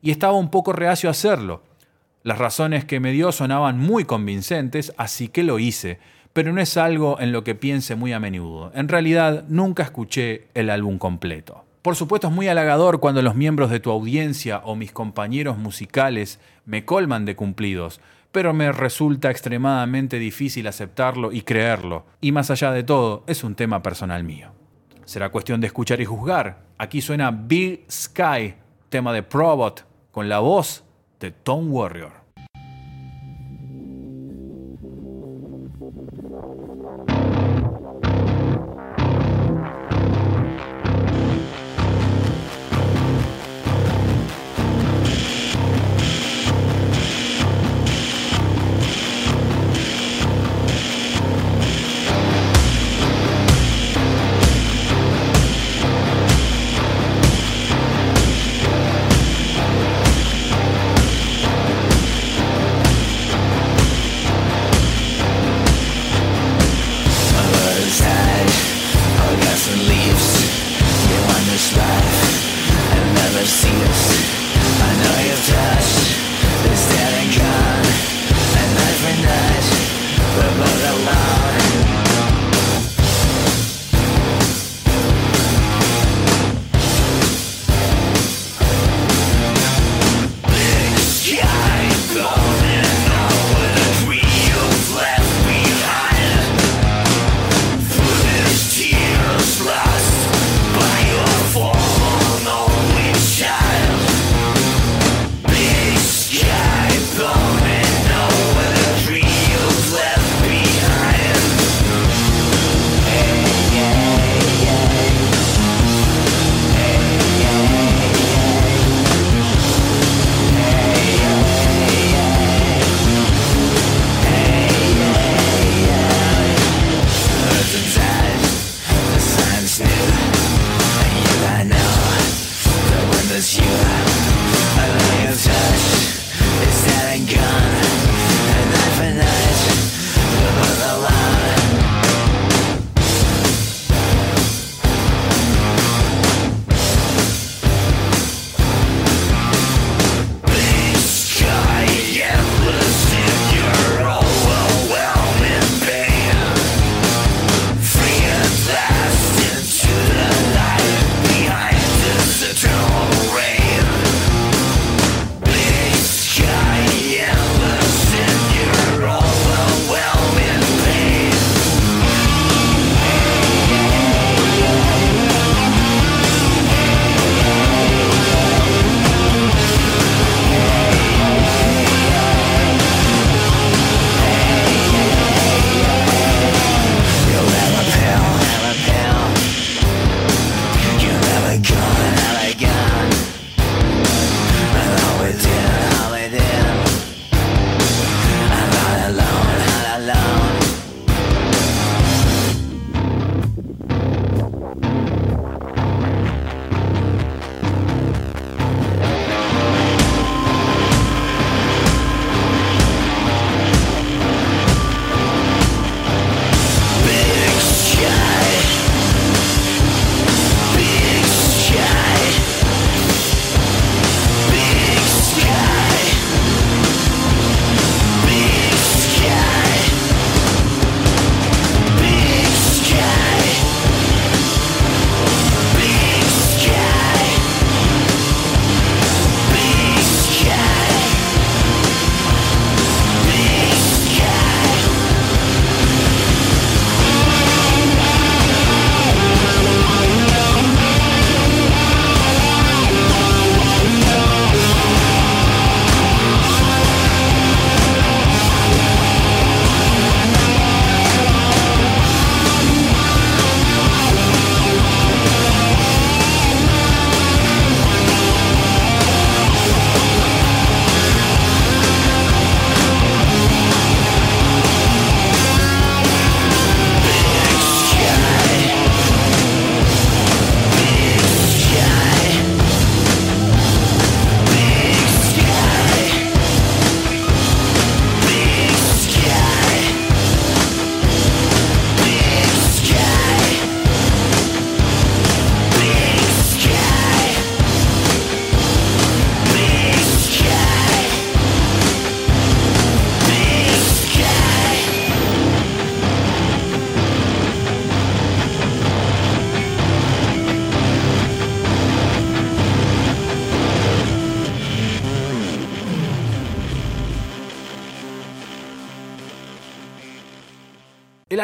[0.02, 1.64] Y estaba un poco reacio a hacerlo.
[2.22, 6.00] Las razones que me dio sonaban muy convincentes, así que lo hice,
[6.34, 8.74] pero no es algo en lo que piense muy a menudo.
[8.76, 11.64] En realidad, nunca escuché el álbum completo.
[11.82, 16.42] Por supuesto es muy halagador cuando los miembros de tu audiencia o mis compañeros musicales
[16.66, 18.02] me colman de cumplidos,
[18.34, 22.06] pero me resulta extremadamente difícil aceptarlo y creerlo.
[22.20, 24.52] Y más allá de todo, es un tema personal mío.
[25.06, 26.64] Será cuestión de escuchar y juzgar.
[26.78, 28.56] Aquí suena Big Sky,
[28.90, 30.84] tema de Probot, con la voz
[31.20, 32.25] de Tom Warrior.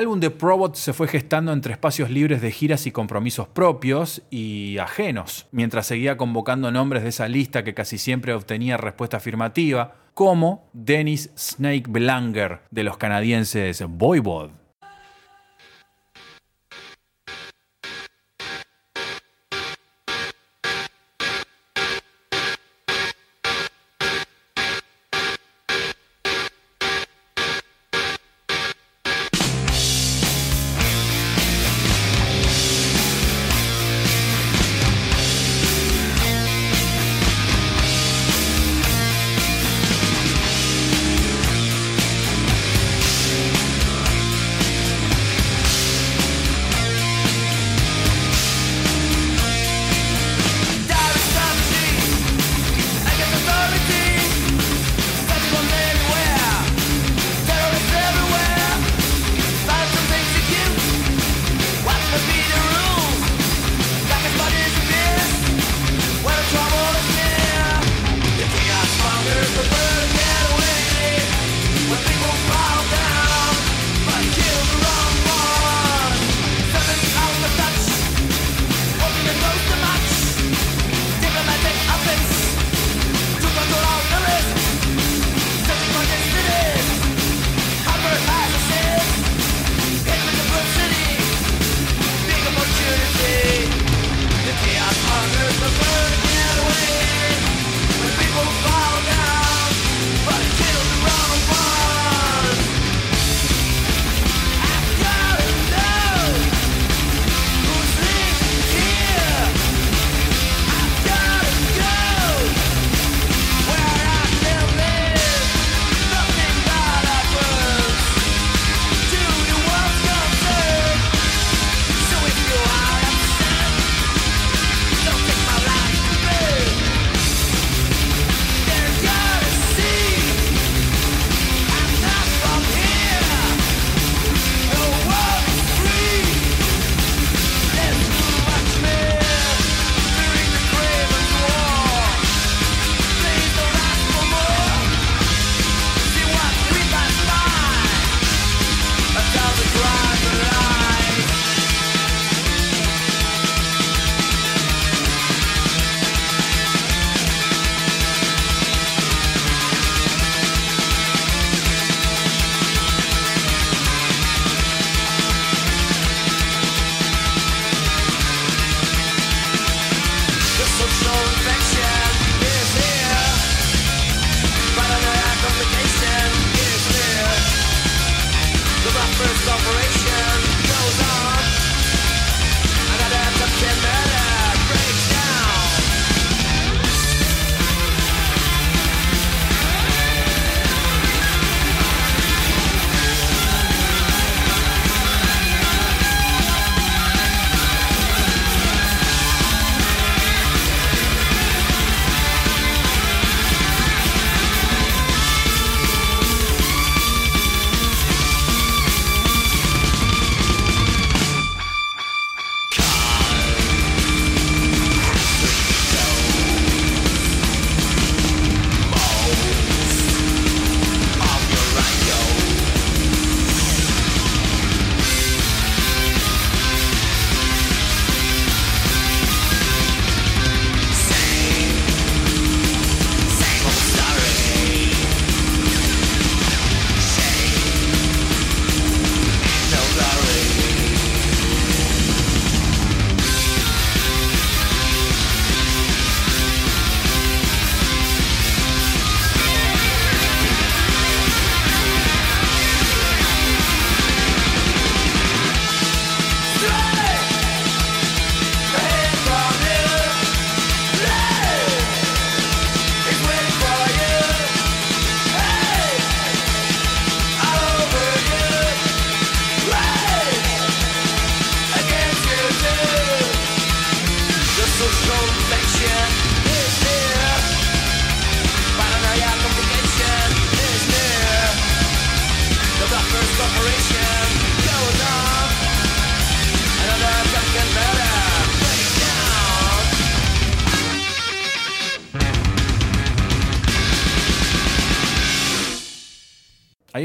[0.02, 4.80] Álbum de Probot se fue gestando entre espacios libres de giras y compromisos propios y
[4.80, 10.68] ajenos, mientras seguía convocando nombres de esa lista que casi siempre obtenía respuesta afirmativa, como
[10.74, 14.61] Dennis Snake Belanger de los canadienses Voivod.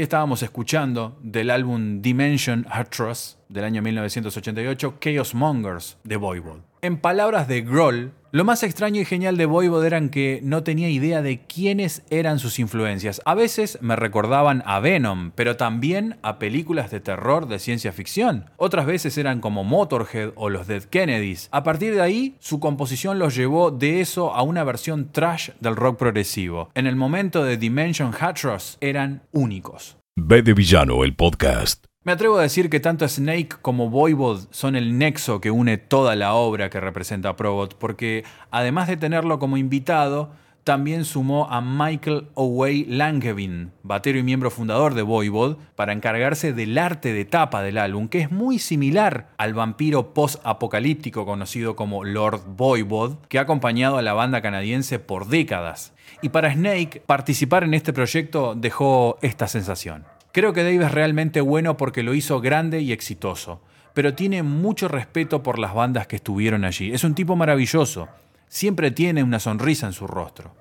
[0.07, 6.59] Estábamos escuchando del álbum Dimension Atroz del año 1988, Chaos Mongers de Voivod.
[6.81, 10.89] En palabras de Grohl, lo más extraño y genial de Voivod eran que no tenía
[10.89, 13.21] idea de quiénes eran sus influencias.
[13.25, 18.49] A veces me recordaban a Venom, pero también a películas de terror de ciencia ficción.
[18.57, 21.47] Otras veces eran como Motorhead o los Dead Kennedys.
[21.51, 25.75] A partir de ahí, su composición los llevó de eso a una versión trash del
[25.75, 26.69] rock progresivo.
[26.73, 29.97] En el momento de Dimension Hatros eran únicos.
[30.15, 31.85] B de Villano, el podcast.
[32.07, 36.15] Me atrevo a decir que tanto Snake como Voivod son el nexo que une toda
[36.15, 40.29] la obra que representa Probot, porque además de tenerlo como invitado,
[40.63, 46.77] también sumó a Michael Owey Langevin, batero y miembro fundador de Voivod, para encargarse del
[46.77, 52.43] arte de tapa del álbum, que es muy similar al vampiro post-apocalíptico conocido como Lord
[52.55, 55.93] Voivod, que ha acompañado a la banda canadiense por décadas.
[56.21, 60.05] Y para Snake, participar en este proyecto dejó esta sensación.
[60.37, 63.59] Creo que Dave es realmente bueno porque lo hizo grande y exitoso,
[63.95, 66.93] pero tiene mucho respeto por las bandas que estuvieron allí.
[66.93, 68.07] Es un tipo maravilloso,
[68.47, 70.53] siempre tiene una sonrisa en su rostro.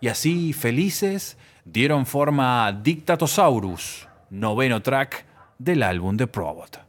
[0.00, 5.26] Y así, felices, dieron forma a Dictatosaurus, noveno track
[5.58, 6.85] del álbum de Probot.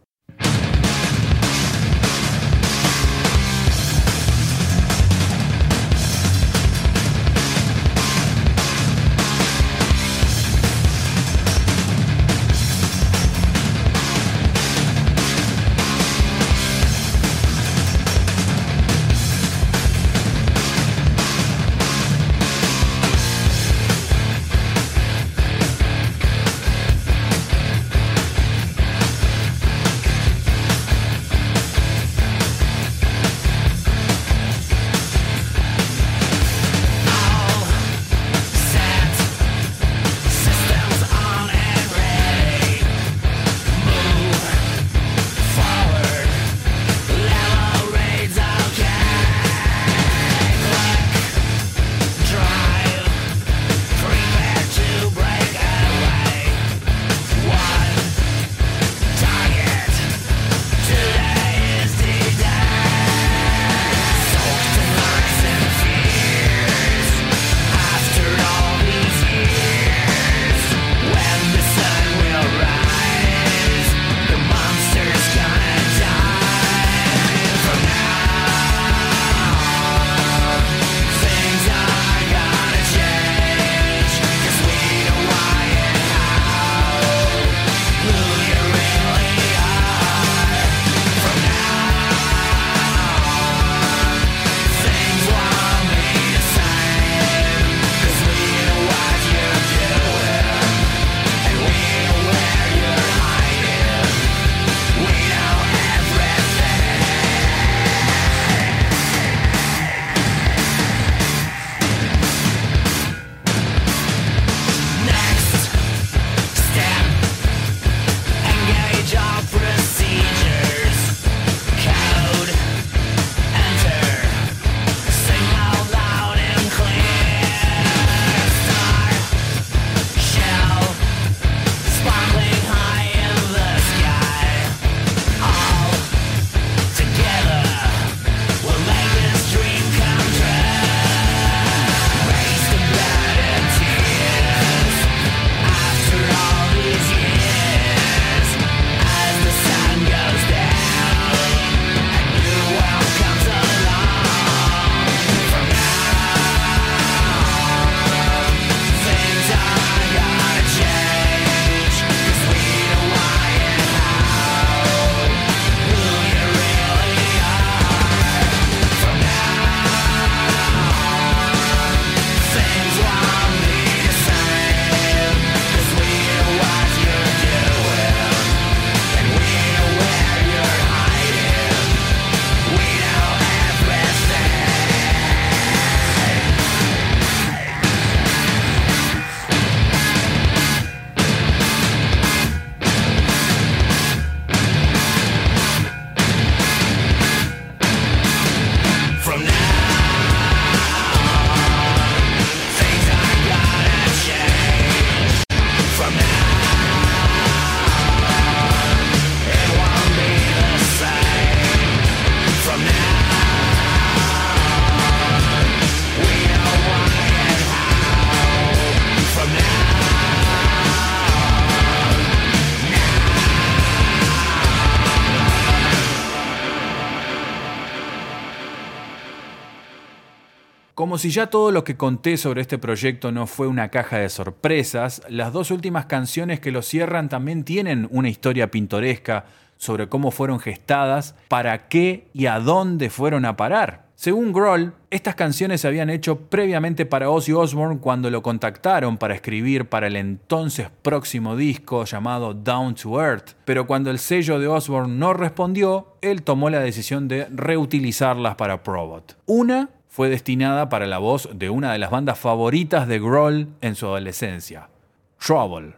[231.07, 234.27] Como si ya todo lo que conté sobre este proyecto no fue una caja de
[234.27, 239.45] sorpresas, las dos últimas canciones que lo cierran también tienen una historia pintoresca
[239.77, 244.07] sobre cómo fueron gestadas, para qué y a dónde fueron a parar.
[244.15, 249.35] Según Grohl, estas canciones se habían hecho previamente para Ozzy Osbourne cuando lo contactaron para
[249.35, 254.67] escribir para el entonces próximo disco llamado Down to Earth, pero cuando el sello de
[254.67, 259.37] Osbourne no respondió, él tomó la decisión de reutilizarlas para Probot.
[259.45, 263.93] Una fue destinada para la voz de una de las bandas favoritas de Grohl en
[263.93, 264.89] su adolescencia,
[265.37, 265.93] Trouble.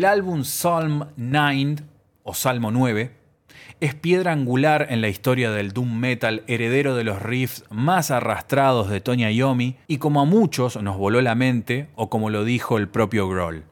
[0.00, 1.76] El álbum Psalm 9
[2.22, 3.14] o Salmo 9
[3.80, 8.88] es piedra angular en la historia del doom metal, heredero de los riffs más arrastrados
[8.88, 12.78] de Tony Iommi y como a muchos nos voló la mente o como lo dijo
[12.78, 13.64] el propio Grohl.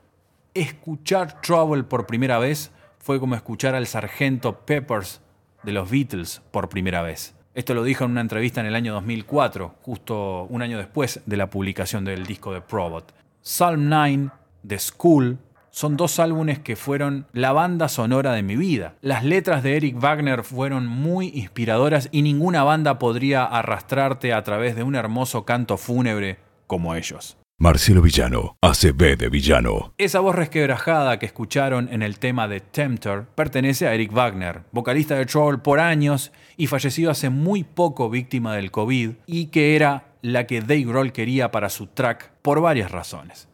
[0.52, 5.22] Escuchar Trouble por primera vez fue como escuchar al sargento Peppers
[5.62, 7.34] de los Beatles por primera vez.
[7.54, 11.38] Esto lo dijo en una entrevista en el año 2004, justo un año después de
[11.38, 13.14] la publicación del disco de Probot.
[13.40, 14.28] Psalm 9,
[14.66, 15.38] The School,
[15.70, 18.94] son dos álbumes que fueron la banda sonora de mi vida.
[19.00, 24.76] Las letras de Eric Wagner fueron muy inspiradoras y ninguna banda podría arrastrarte a través
[24.76, 27.38] de un hermoso canto fúnebre como ellos.
[27.60, 29.92] Marcelo Villano, ACB de Villano.
[29.98, 35.16] Esa voz resquebrajada que escucharon en el tema de Tempter pertenece a Eric Wagner, vocalista
[35.16, 40.04] de Troll por años y fallecido hace muy poco víctima del COVID y que era
[40.22, 43.48] la que Dave Grohl quería para su track por varias razones.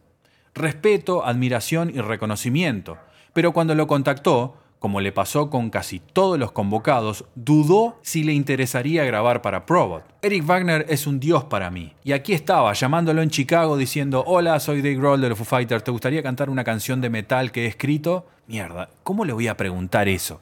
[0.57, 2.97] Respeto, admiración y reconocimiento,
[3.33, 8.31] pero cuando lo contactó, como le pasó con casi todos los convocados, dudó si le
[8.31, 10.05] interesaría grabar para Probot.
[10.21, 14.61] Eric Wagner es un dios para mí, y aquí estaba llamándolo en Chicago diciendo, hola,
[14.61, 17.65] soy Dave Grohl de los Foo Fighters, ¿te gustaría cantar una canción de metal que
[17.65, 18.25] he escrito?
[18.47, 20.39] Mierda, ¿cómo le voy a preguntar eso?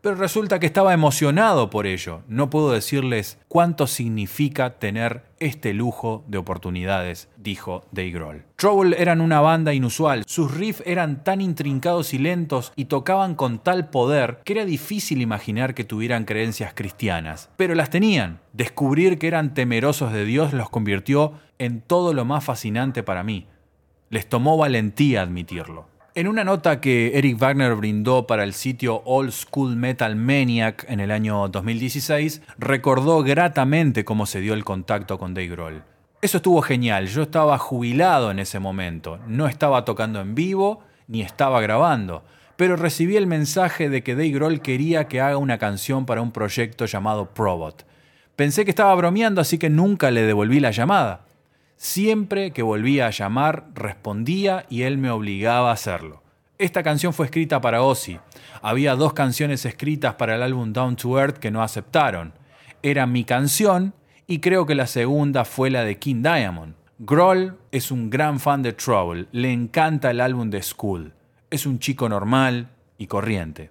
[0.00, 2.22] Pero resulta que estaba emocionado por ello.
[2.28, 8.44] No puedo decirles cuánto significa tener este lujo de oportunidades, dijo Dave Grohl.
[8.56, 10.22] Trouble eran una banda inusual.
[10.26, 15.20] Sus riffs eran tan intrincados y lentos y tocaban con tal poder que era difícil
[15.20, 17.50] imaginar que tuvieran creencias cristianas.
[17.56, 18.40] Pero las tenían.
[18.52, 23.48] Descubrir que eran temerosos de Dios los convirtió en todo lo más fascinante para mí.
[24.10, 25.97] Les tomó valentía admitirlo.
[26.18, 30.98] En una nota que Eric Wagner brindó para el sitio Old School Metal Maniac en
[30.98, 35.84] el año 2016, recordó gratamente cómo se dio el contacto con Dave Grohl.
[36.20, 41.22] Eso estuvo genial, yo estaba jubilado en ese momento, no estaba tocando en vivo ni
[41.22, 42.24] estaba grabando,
[42.56, 46.32] pero recibí el mensaje de que Dave Grohl quería que haga una canción para un
[46.32, 47.86] proyecto llamado Probot.
[48.34, 51.27] Pensé que estaba bromeando, así que nunca le devolví la llamada.
[51.80, 56.24] Siempre que volvía a llamar, respondía y él me obligaba a hacerlo.
[56.58, 58.18] Esta canción fue escrita para Ozzy.
[58.62, 62.32] Había dos canciones escritas para el álbum Down to Earth que no aceptaron.
[62.82, 63.94] Era mi canción
[64.26, 66.74] y creo que la segunda fue la de King Diamond.
[66.98, 71.12] Grohl es un gran fan de Trouble, le encanta el álbum de School.
[71.48, 73.70] Es un chico normal y corriente.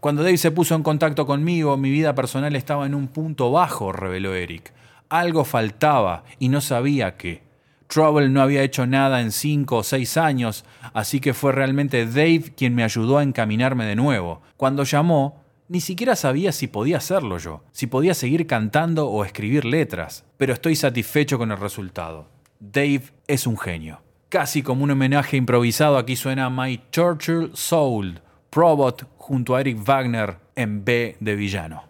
[0.00, 3.92] Cuando Dave se puso en contacto conmigo, mi vida personal estaba en un punto bajo,
[3.92, 4.72] reveló Eric.
[5.08, 7.42] Algo faltaba y no sabía qué.
[7.86, 12.52] Trouble no había hecho nada en cinco o seis años, así que fue realmente Dave
[12.54, 14.42] quien me ayudó a encaminarme de nuevo.
[14.58, 19.64] Cuando llamó, ni siquiera sabía si podía hacerlo yo, si podía seguir cantando o escribir
[19.64, 22.28] letras, pero estoy satisfecho con el resultado.
[22.60, 24.02] Dave es un genio.
[24.28, 28.20] Casi como un homenaje improvisado, aquí suena My Churchill Soul,
[28.50, 31.84] Probot junto a Eric Wagner en B de villano.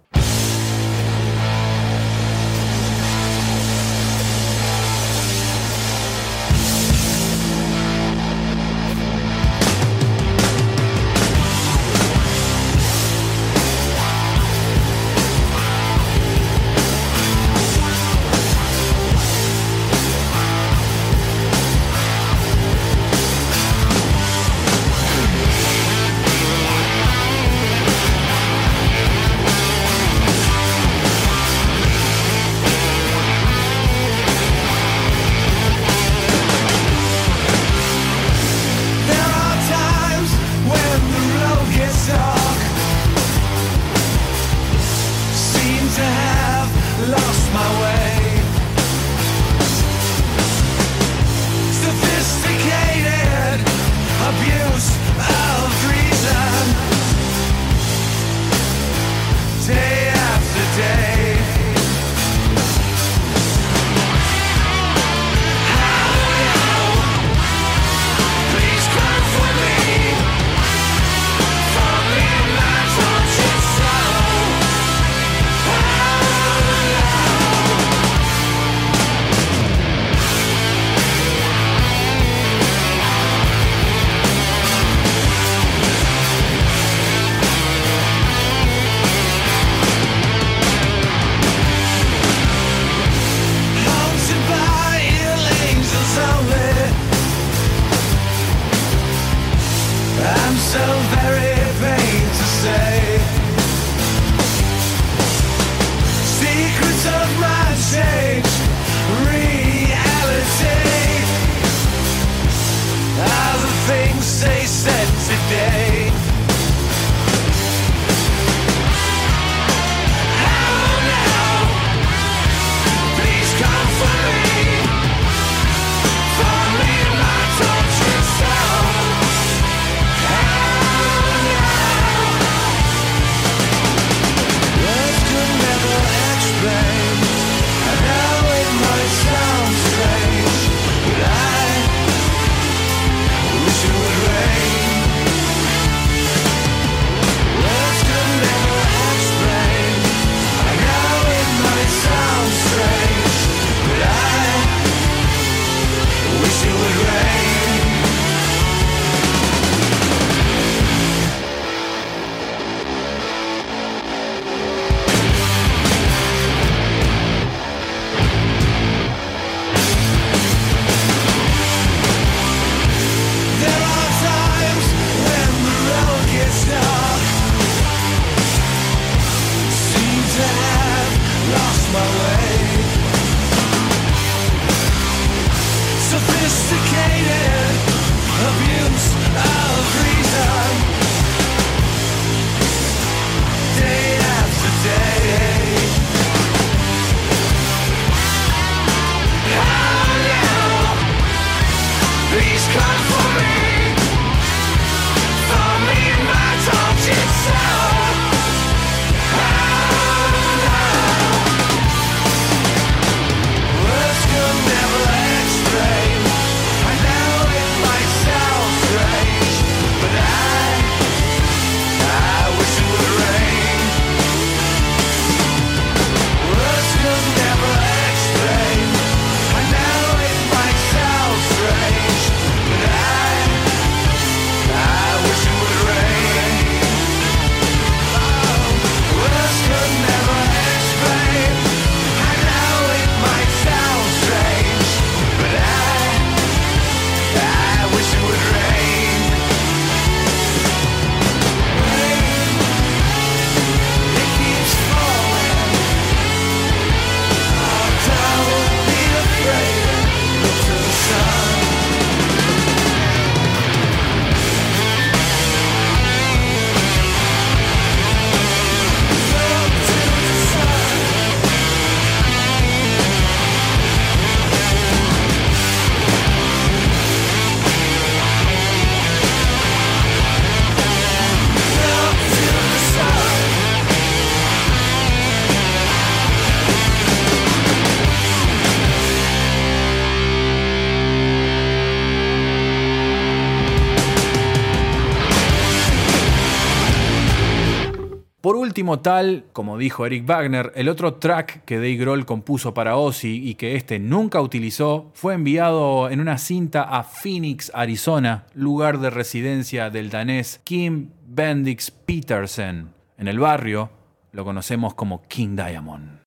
[299.01, 303.55] Tal, como dijo Eric Wagner, el otro track que Dave Grohl compuso para Ozzy y
[303.57, 309.91] que este nunca utilizó fue enviado en una cinta a Phoenix, Arizona, lugar de residencia
[309.91, 312.91] del danés Kim Bendix Petersen.
[313.17, 313.91] En el barrio
[314.31, 316.18] lo conocemos como King Diamond.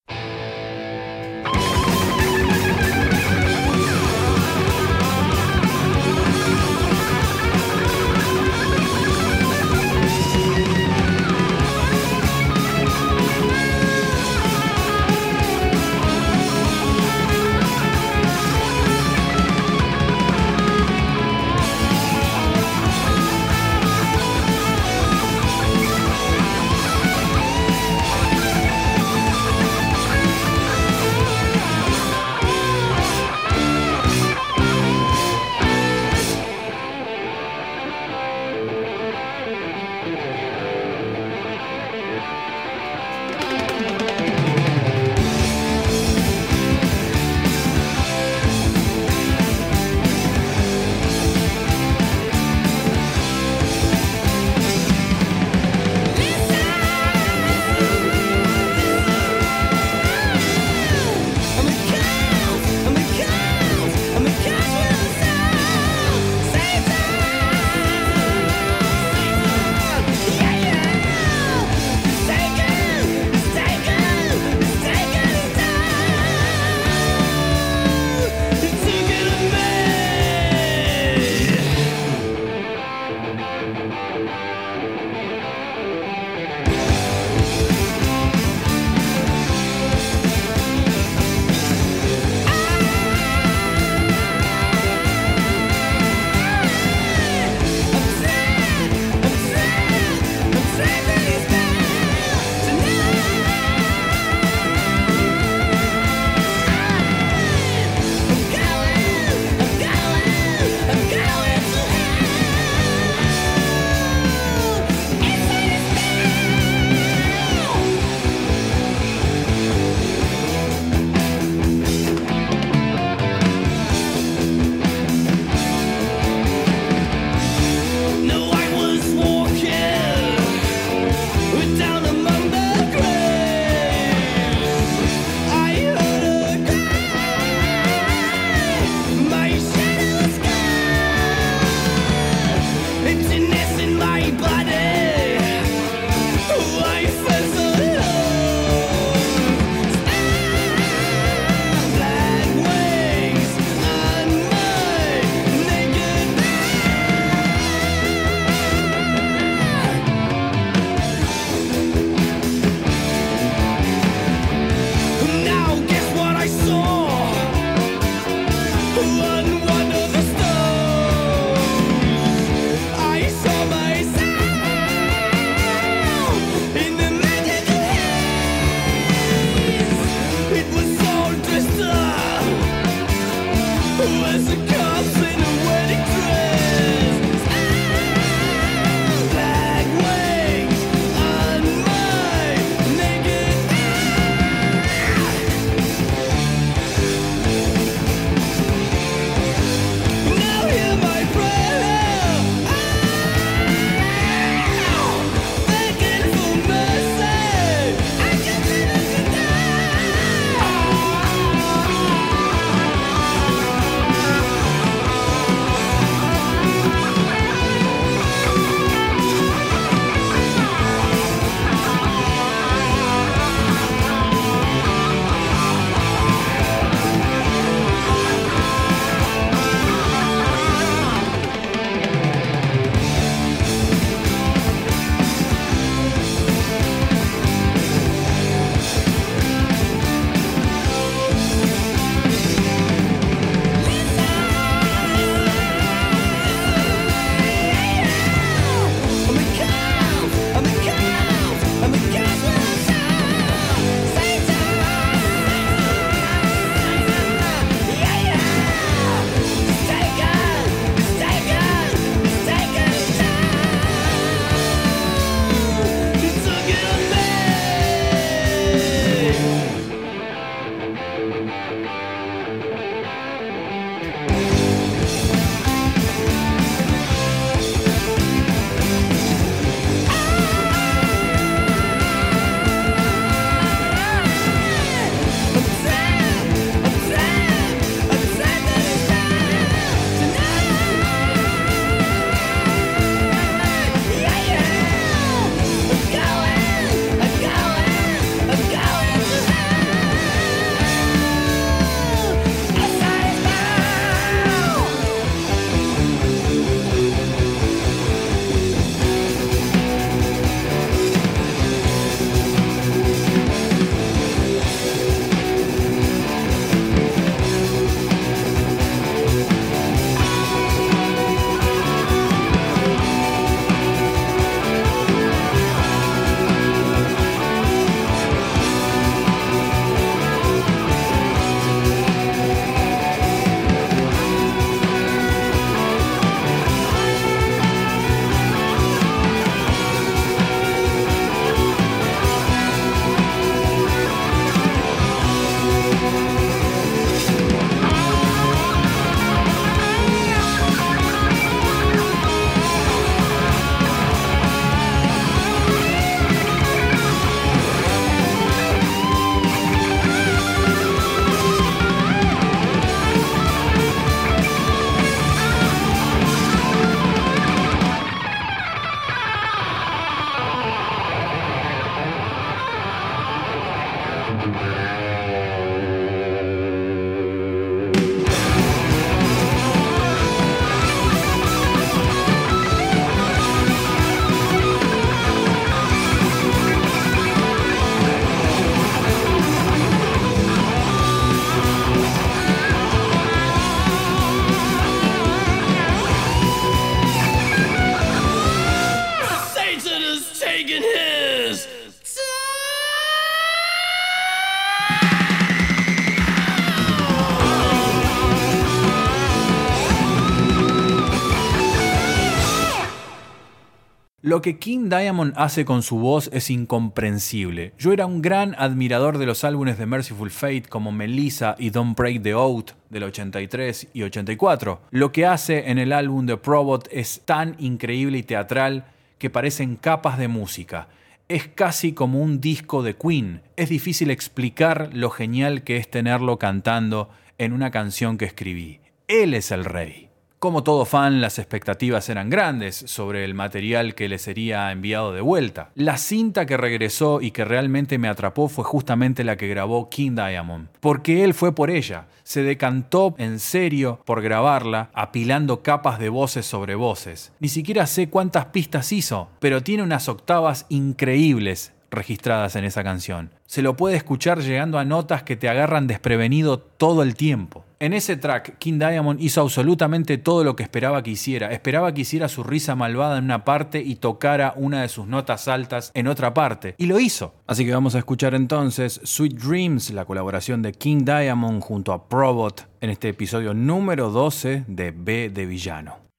[414.31, 417.73] Lo que King Diamond hace con su voz es incomprensible.
[417.77, 421.97] Yo era un gran admirador de los álbumes de Merciful Fate como Melissa y Don't
[421.97, 424.83] Break the Oath del 83 y 84.
[424.89, 428.85] Lo que hace en el álbum de Probot es tan increíble y teatral
[429.17, 430.87] que parecen capas de música.
[431.27, 433.41] Es casi como un disco de Queen.
[433.57, 438.79] Es difícil explicar lo genial que es tenerlo cantando en una canción que escribí.
[439.09, 440.10] Él es el rey.
[440.41, 445.21] Como todo fan, las expectativas eran grandes sobre el material que le sería enviado de
[445.21, 445.69] vuelta.
[445.75, 450.15] La cinta que regresó y que realmente me atrapó fue justamente la que grabó King
[450.15, 456.09] Diamond, porque él fue por ella, se decantó en serio por grabarla, apilando capas de
[456.09, 457.31] voces sobre voces.
[457.39, 463.31] Ni siquiera sé cuántas pistas hizo, pero tiene unas octavas increíbles registradas en esa canción.
[463.45, 467.65] Se lo puede escuchar llegando a notas que te agarran desprevenido todo el tiempo.
[467.79, 471.51] En ese track, King Diamond hizo absolutamente todo lo que esperaba que hiciera.
[471.51, 475.47] Esperaba que hiciera su risa malvada en una parte y tocara una de sus notas
[475.47, 476.75] altas en otra parte.
[476.77, 477.33] Y lo hizo.
[477.47, 482.07] Así que vamos a escuchar entonces Sweet Dreams, la colaboración de King Diamond junto a
[482.07, 486.10] Probot en este episodio número 12 de B de Villano.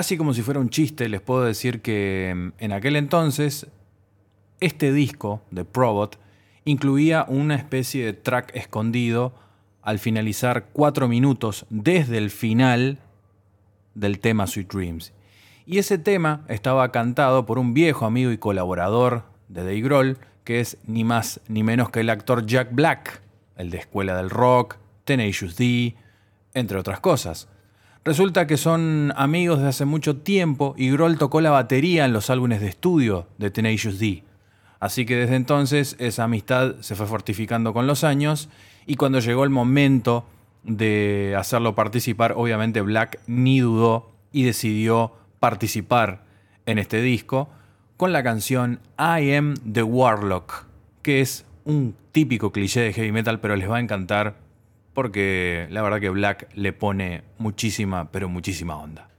[0.00, 3.66] Casi como si fuera un chiste, les puedo decir que mm, en aquel entonces
[4.58, 6.18] este disco de Probot
[6.64, 9.34] incluía una especie de track escondido
[9.82, 12.98] al finalizar cuatro minutos desde el final
[13.94, 15.12] del tema Sweet Dreams.
[15.66, 20.60] Y ese tema estaba cantado por un viejo amigo y colaborador de Dave Grohl, que
[20.60, 23.20] es ni más ni menos que el actor Jack Black,
[23.58, 25.94] el de Escuela del Rock, Tenacious D,
[26.54, 27.50] entre otras cosas.
[28.02, 32.30] Resulta que son amigos de hace mucho tiempo y Grohl tocó la batería en los
[32.30, 34.24] álbumes de estudio de Tenacious D.
[34.78, 38.48] Así que desde entonces esa amistad se fue fortificando con los años
[38.86, 40.24] y cuando llegó el momento
[40.62, 46.24] de hacerlo participar, obviamente Black ni dudó y decidió participar
[46.64, 47.50] en este disco
[47.98, 50.64] con la canción I Am the Warlock,
[51.02, 54.36] que es un típico cliché de heavy metal, pero les va a encantar
[54.94, 59.09] porque la verdad que Black le pone muchísima, pero muchísima onda.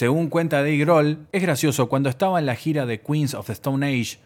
[0.00, 3.52] Según cuenta Dave Grohl, es gracioso, cuando estaba en la gira de Queens of the
[3.52, 4.18] Stone Age,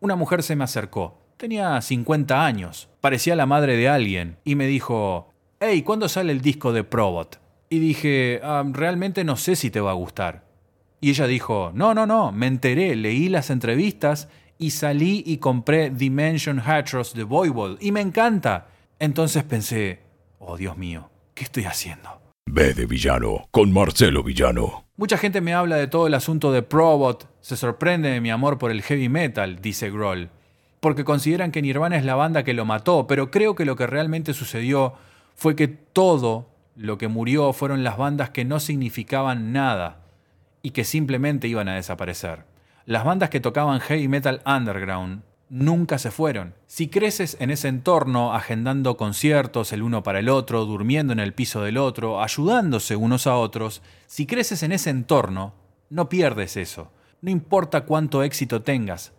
[0.00, 1.18] una mujer se me acercó.
[1.36, 6.40] Tenía 50 años, parecía la madre de alguien, y me dijo, hey, ¿cuándo sale el
[6.40, 7.38] disco de Probot?
[7.68, 10.46] Y dije, "Ah, realmente no sé si te va a gustar.
[10.98, 15.90] Y ella dijo, no, no, no, me enteré, leí las entrevistas y salí y compré
[15.90, 18.68] Dimension Hatros de Voivod y me encanta.
[18.98, 20.00] Entonces pensé,
[20.38, 22.27] oh Dios mío, ¿qué estoy haciendo?
[22.50, 24.86] B de Villano con Marcelo Villano.
[24.96, 28.58] Mucha gente me habla de todo el asunto de Probot, se sorprende de mi amor
[28.58, 30.30] por el heavy metal, dice Grohl,
[30.80, 33.86] porque consideran que Nirvana es la banda que lo mató, pero creo que lo que
[33.86, 34.94] realmente sucedió
[35.34, 40.00] fue que todo lo que murió fueron las bandas que no significaban nada
[40.62, 42.44] y que simplemente iban a desaparecer.
[42.86, 46.54] Las bandas que tocaban heavy metal underground nunca se fueron.
[46.66, 51.34] Si creces en ese entorno, agendando conciertos el uno para el otro, durmiendo en el
[51.34, 55.54] piso del otro, ayudándose unos a otros, si creces en ese entorno,
[55.90, 56.92] no pierdes eso.
[57.20, 59.12] No importa cuánto éxito tengas,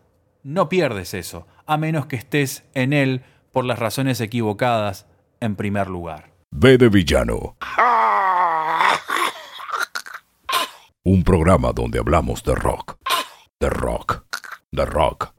[0.43, 5.05] no pierdes eso, a menos que estés en él por las razones equivocadas
[5.41, 6.31] en primer lugar.
[6.51, 7.57] B de Villano.
[11.03, 12.97] Un programa donde hablamos de rock.
[13.59, 14.23] De rock.
[14.71, 15.33] De rock.